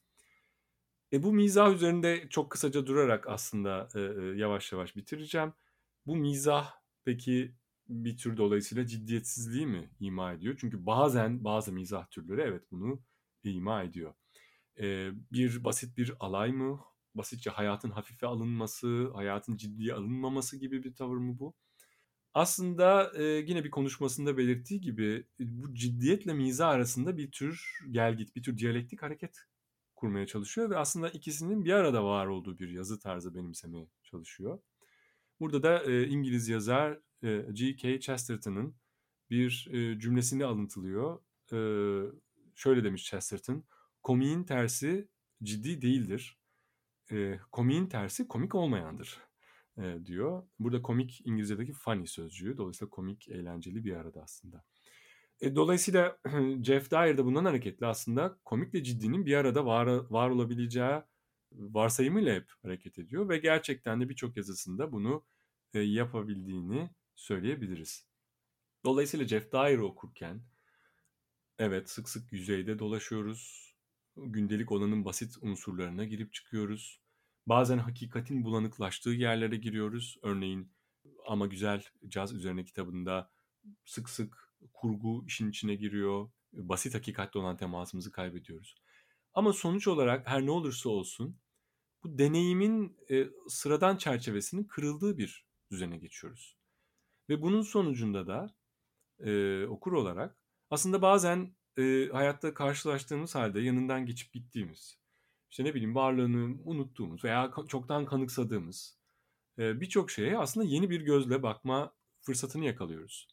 E, 1.14 1.24
bu 1.24 1.34
mizah 1.34 1.74
üzerinde 1.74 2.30
çok 2.30 2.52
kısaca 2.52 2.88
durarak 2.88 3.28
aslında 3.28 3.90
e, 3.96 4.00
yavaş 4.38 4.72
yavaş 4.72 4.96
bitireceğim. 4.96 5.54
Bu 6.06 6.16
mizah 6.16 6.74
peki 7.06 7.56
bir 7.90 8.18
tür 8.18 8.38
dolayısıyla 8.38 8.86
ciddiyetsizliği 8.88 9.68
mi 9.68 9.90
ima 10.00 10.34
ediyor? 10.34 10.56
Çünkü 10.60 10.86
bazen 10.86 11.44
bazı 11.44 11.74
mizah 11.74 12.08
türleri 12.12 12.42
evet 12.42 12.64
bunu 12.72 13.02
ima 13.44 13.84
ediyor. 13.84 14.14
E, 14.80 15.12
bir 15.32 15.64
basit 15.64 15.98
bir 15.98 16.14
alay 16.20 16.52
mı? 16.52 16.82
Basitçe 17.16 17.50
hayatın 17.50 17.92
hafife 17.92 18.28
alınması, 18.28 19.12
hayatın 19.16 19.58
ciddiye 19.58 19.94
alınmaması 19.94 20.58
gibi 20.58 20.84
bir 20.84 20.96
tavır 20.96 21.18
mı 21.18 21.40
bu? 21.40 21.56
Aslında, 22.34 23.12
eee, 23.20 23.24
yine 23.48 23.64
bir 23.64 23.72
konuşmasında 23.72 24.38
belirttiği 24.38 24.82
gibi, 24.82 25.28
bu 25.40 25.74
ciddiyetle 25.76 26.34
mizah 26.34 26.70
arasında 26.70 27.18
bir 27.18 27.32
tür 27.32 27.80
gelgit, 27.92 28.36
bir 28.36 28.44
tür 28.44 28.58
diyalektik 28.58 29.02
hareket 29.02 29.38
kurmaya 29.96 30.28
çalışıyor 30.28 30.70
ve 30.70 30.78
aslında 30.78 31.10
ikisinin 31.10 31.66
bir 31.66 31.74
arada 31.74 32.04
var 32.06 32.28
olduğu 32.28 32.60
bir 32.60 32.70
yazı 32.70 33.00
tarzı 33.00 33.36
benimsemeye 33.36 33.90
çalışıyor. 34.04 34.60
Burada 35.40 35.64
da, 35.64 35.84
eee, 35.84 36.04
İngiliz 36.08 36.48
yazar, 36.50 37.00
G.K. 37.54 38.00
Chesterton'ın 38.00 38.76
bir, 39.30 39.68
eee, 39.72 40.00
cümlesini 40.00 40.46
alıntılıyor. 40.46 41.20
Eee, 41.52 42.12
şöyle 42.56 42.84
demiş 42.84 43.06
Chesterton, 43.06 43.64
"Komiğin 44.04 44.44
tersi 44.44 45.10
ciddi 45.44 45.82
değildir. 45.82 46.38
Komiğin 47.52 47.88
tersi 47.88 48.28
komik 48.28 48.56
olmayandır." 48.56 49.28
e, 49.78 50.06
diyor. 50.06 50.44
Burada 50.60 50.82
komik 50.82 51.22
İngilizce'deki 51.26 51.74
funny 51.74 52.06
sözcüğü. 52.06 52.58
Dolayısıyla 52.58 52.90
komik, 52.90 53.30
eğlenceli 53.30 53.86
bir 53.86 53.96
arada 53.96 54.22
aslında. 54.22 54.64
E, 55.42 55.56
dolayısıyla 55.56 56.18
Jeff 56.64 56.92
Dyer 56.92 57.18
de 57.18 57.26
bundan 57.26 57.46
hareketli 57.46 57.86
aslında 57.86 58.40
komikle 58.46 58.84
ciddinin 58.84 59.26
bir 59.26 59.34
arada 59.34 59.66
var, 59.66 59.88
var 59.88 60.30
olabileceği 60.30 61.02
varsayımıyla 61.52 62.36
hep 62.36 62.52
hareket 62.62 63.00
ediyor 63.00 63.30
ve 63.30 63.38
gerçekten 63.38 64.02
de 64.02 64.10
birçok 64.10 64.38
yazısında 64.38 64.92
bunu 64.92 65.26
e, 65.74 65.80
yapabildiğini 65.80 66.90
söyleyebiliriz. 67.18 68.08
Dolayısıyla 68.86 69.28
Jeff 69.28 69.52
Dyer'ı 69.52 69.86
okurken 69.86 70.42
evet 71.60 71.90
sık 71.90 72.10
sık 72.10 72.34
yüzeyde 72.34 72.80
dolaşıyoruz. 72.80 73.74
Gündelik 74.18 74.72
olanın 74.72 75.06
basit 75.06 75.38
unsurlarına 75.42 76.06
girip 76.06 76.34
çıkıyoruz. 76.34 77.02
Bazen 77.48 77.78
hakikatin 77.78 78.44
bulanıklaştığı 78.44 79.10
yerlere 79.10 79.56
giriyoruz. 79.56 80.18
Örneğin 80.22 80.72
ama 81.28 81.48
güzel 81.48 81.84
caz 82.08 82.34
üzerine 82.34 82.66
kitabında 82.66 83.32
sık 83.86 84.10
sık 84.10 84.54
kurgu 84.74 85.26
işin 85.28 85.50
içine 85.50 85.76
giriyor. 85.76 86.30
Basit 86.54 86.96
hakikatle 86.96 87.40
olan 87.40 87.58
temasımızı 87.58 88.12
kaybediyoruz. 88.12 88.76
Ama 89.34 89.54
sonuç 89.54 89.88
olarak 89.88 90.28
her 90.28 90.46
ne 90.46 90.52
olursa 90.52 90.90
olsun 90.90 91.40
bu 92.04 92.18
deneyimin 92.18 92.98
e, 93.10 93.28
sıradan 93.48 93.98
çerçevesinin 93.98 94.64
kırıldığı 94.64 95.18
bir 95.18 95.46
düzene 95.72 95.98
geçiyoruz. 95.98 96.57
Ve 97.30 97.42
bunun 97.42 97.62
sonucunda 97.62 98.28
da 98.28 98.56
e, 99.20 99.66
okur 99.66 99.94
olarak 99.94 100.38
aslında 100.70 101.02
bazen 101.02 101.56
e, 101.78 102.10
hayatta 102.12 102.54
karşılaştığımız 102.54 103.36
halde 103.36 103.62
yanından 103.62 104.06
geçip 104.06 104.34
gittiğimiz 104.34 105.00
işte 105.52 105.64
ne 105.64 105.74
bileyim 105.74 105.96
varlığını 105.96 106.58
unuttuğumuz 106.64 107.24
veya 107.24 107.52
çoktan 107.68 108.06
kanıksadığımız 108.06 108.98
birçok 109.58 110.12
şeye 110.12 110.38
aslında 110.38 110.66
yeni 110.66 110.90
bir 110.90 111.02
gözle 111.02 111.44
bakma 111.44 111.94
fırsatını 112.22 112.66
yakalıyoruz. 112.66 113.28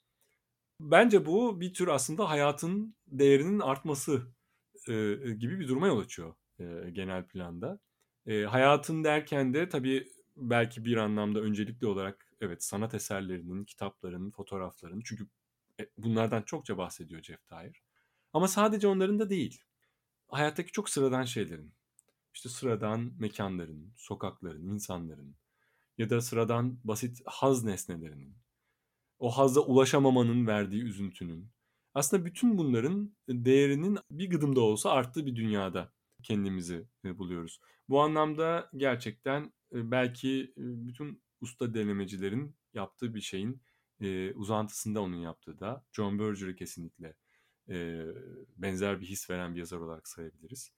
Bence 0.81 1.27
bu 1.27 1.61
bir 1.61 1.75
tür 1.75 1.89
aslında 1.89 2.31
hayatın 2.31 2.97
değerinin 3.07 3.61
artması 3.61 4.23
gibi 5.39 5.61
bir 5.61 5.69
duruma 5.69 5.87
yol 5.87 5.99
açıyor 5.99 6.35
genel 6.93 7.27
planda. 7.27 7.79
hayatın 8.27 9.05
derken 9.05 9.55
de 9.55 9.69
tabii 9.69 10.09
belki 10.37 10.85
bir 10.85 10.97
anlamda 10.97 11.41
öncelikli 11.41 11.87
olarak 11.87 12.33
evet 12.41 12.65
sanat 12.65 12.95
eserlerinin, 12.95 13.65
kitapların, 13.65 14.31
fotoğrafların 14.31 15.03
çünkü 15.05 15.29
e, 15.81 15.87
bunlardan 15.99 16.43
çokça 16.43 16.79
bahsediyor 16.79 17.23
Jeff 17.23 17.51
Dyer. 17.51 17.83
Ama 18.33 18.49
sadece 18.49 18.87
onların 18.87 19.19
da 19.19 19.31
değil. 19.31 19.63
Hayattaki 20.29 20.73
çok 20.73 20.91
sıradan 20.91 21.25
şeylerin, 21.25 21.75
işte 22.35 22.49
sıradan 22.49 23.13
mekanların, 23.19 23.93
sokakların, 23.97 24.67
insanların 24.67 25.37
ya 25.99 26.11
da 26.11 26.21
sıradan 26.21 26.81
basit 26.85 27.23
haz 27.27 27.65
nesnelerinin, 27.65 28.37
o 29.19 29.31
hazda 29.31 29.61
ulaşamamanın 29.61 30.47
verdiği 30.47 30.83
üzüntünün, 30.83 31.51
aslında 31.95 32.25
bütün 32.25 32.59
bunların 32.59 33.17
değerinin 33.29 33.99
bir 34.11 34.31
gıdım 34.31 34.57
da 34.57 34.61
olsa 34.61 34.91
arttığı 34.91 35.27
bir 35.27 35.37
dünyada 35.37 35.93
kendimizi 36.23 36.89
e, 37.05 37.19
buluyoruz. 37.19 37.61
Bu 37.89 38.01
anlamda 38.01 38.71
gerçekten 38.77 39.53
belki 39.75 40.53
e, 40.57 40.63
bütün 40.87 41.23
usta 41.41 41.75
denemecilerin 41.75 42.57
yaptığı 42.75 43.15
bir 43.15 43.21
şeyin 43.21 43.63
uzantısında 44.35 45.01
onun 45.01 45.17
yaptığı 45.17 45.61
da 45.61 45.85
John 45.93 46.19
Berger'ı 46.19 46.57
kesinlikle 46.57 47.17
benzer 48.57 49.01
bir 49.01 49.07
his 49.07 49.31
veren 49.31 49.55
bir 49.55 49.59
yazar 49.59 49.79
olarak 49.79 50.09
sayabiliriz. 50.09 50.73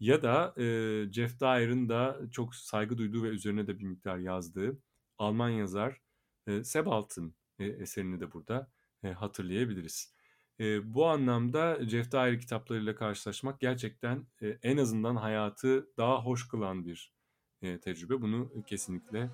Ya 0.00 0.22
da 0.22 0.54
e, 0.58 0.64
Jeff 1.12 1.40
Dyer'ın 1.40 1.88
da 1.88 2.20
çok 2.32 2.54
saygı 2.54 2.98
duyduğu 2.98 3.22
ve 3.22 3.28
üzerine 3.28 3.66
de 3.66 3.78
bir 3.78 3.84
miktar 3.84 4.18
yazdığı 4.18 4.78
Alman 5.18 5.48
yazar 5.48 6.00
e, 6.46 6.64
Sebalt'ın 6.64 7.34
e, 7.58 7.64
eserini 7.66 8.20
de 8.20 8.32
burada 8.32 8.70
e, 9.02 9.08
hatırlayabiliriz. 9.12 10.14
E, 10.60 10.94
bu 10.94 11.06
anlamda 11.06 11.78
Jeff 11.88 12.12
Dyer 12.12 12.40
kitaplarıyla 12.40 12.94
karşılaşmak 12.94 13.60
gerçekten 13.60 14.26
e, 14.42 14.48
en 14.48 14.76
azından 14.76 15.16
hayatı 15.16 15.90
daha 15.96 16.24
hoş 16.24 16.48
kılan 16.48 16.84
bir 16.84 17.12
e, 17.62 17.78
tecrübe. 17.78 18.22
Bunu 18.22 18.48
kesinlikle 18.66 19.28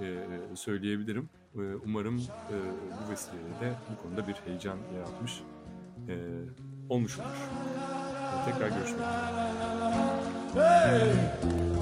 e, 0.00 0.26
söyleyebilirim. 0.54 1.28
E, 1.54 1.58
umarım 1.84 2.22
bu 3.06 3.10
vesileyle 3.10 3.60
de 3.60 3.74
bu 3.90 4.02
konuda 4.02 4.28
bir 4.28 4.34
heyecan 4.34 4.78
yaratmış 4.96 5.42
e, 6.08 6.14
olmuş 6.88 7.18
olur. 7.18 7.26
Tekrar 8.44 8.68
görüşmek 8.68 9.00
üzere. 10.50 11.81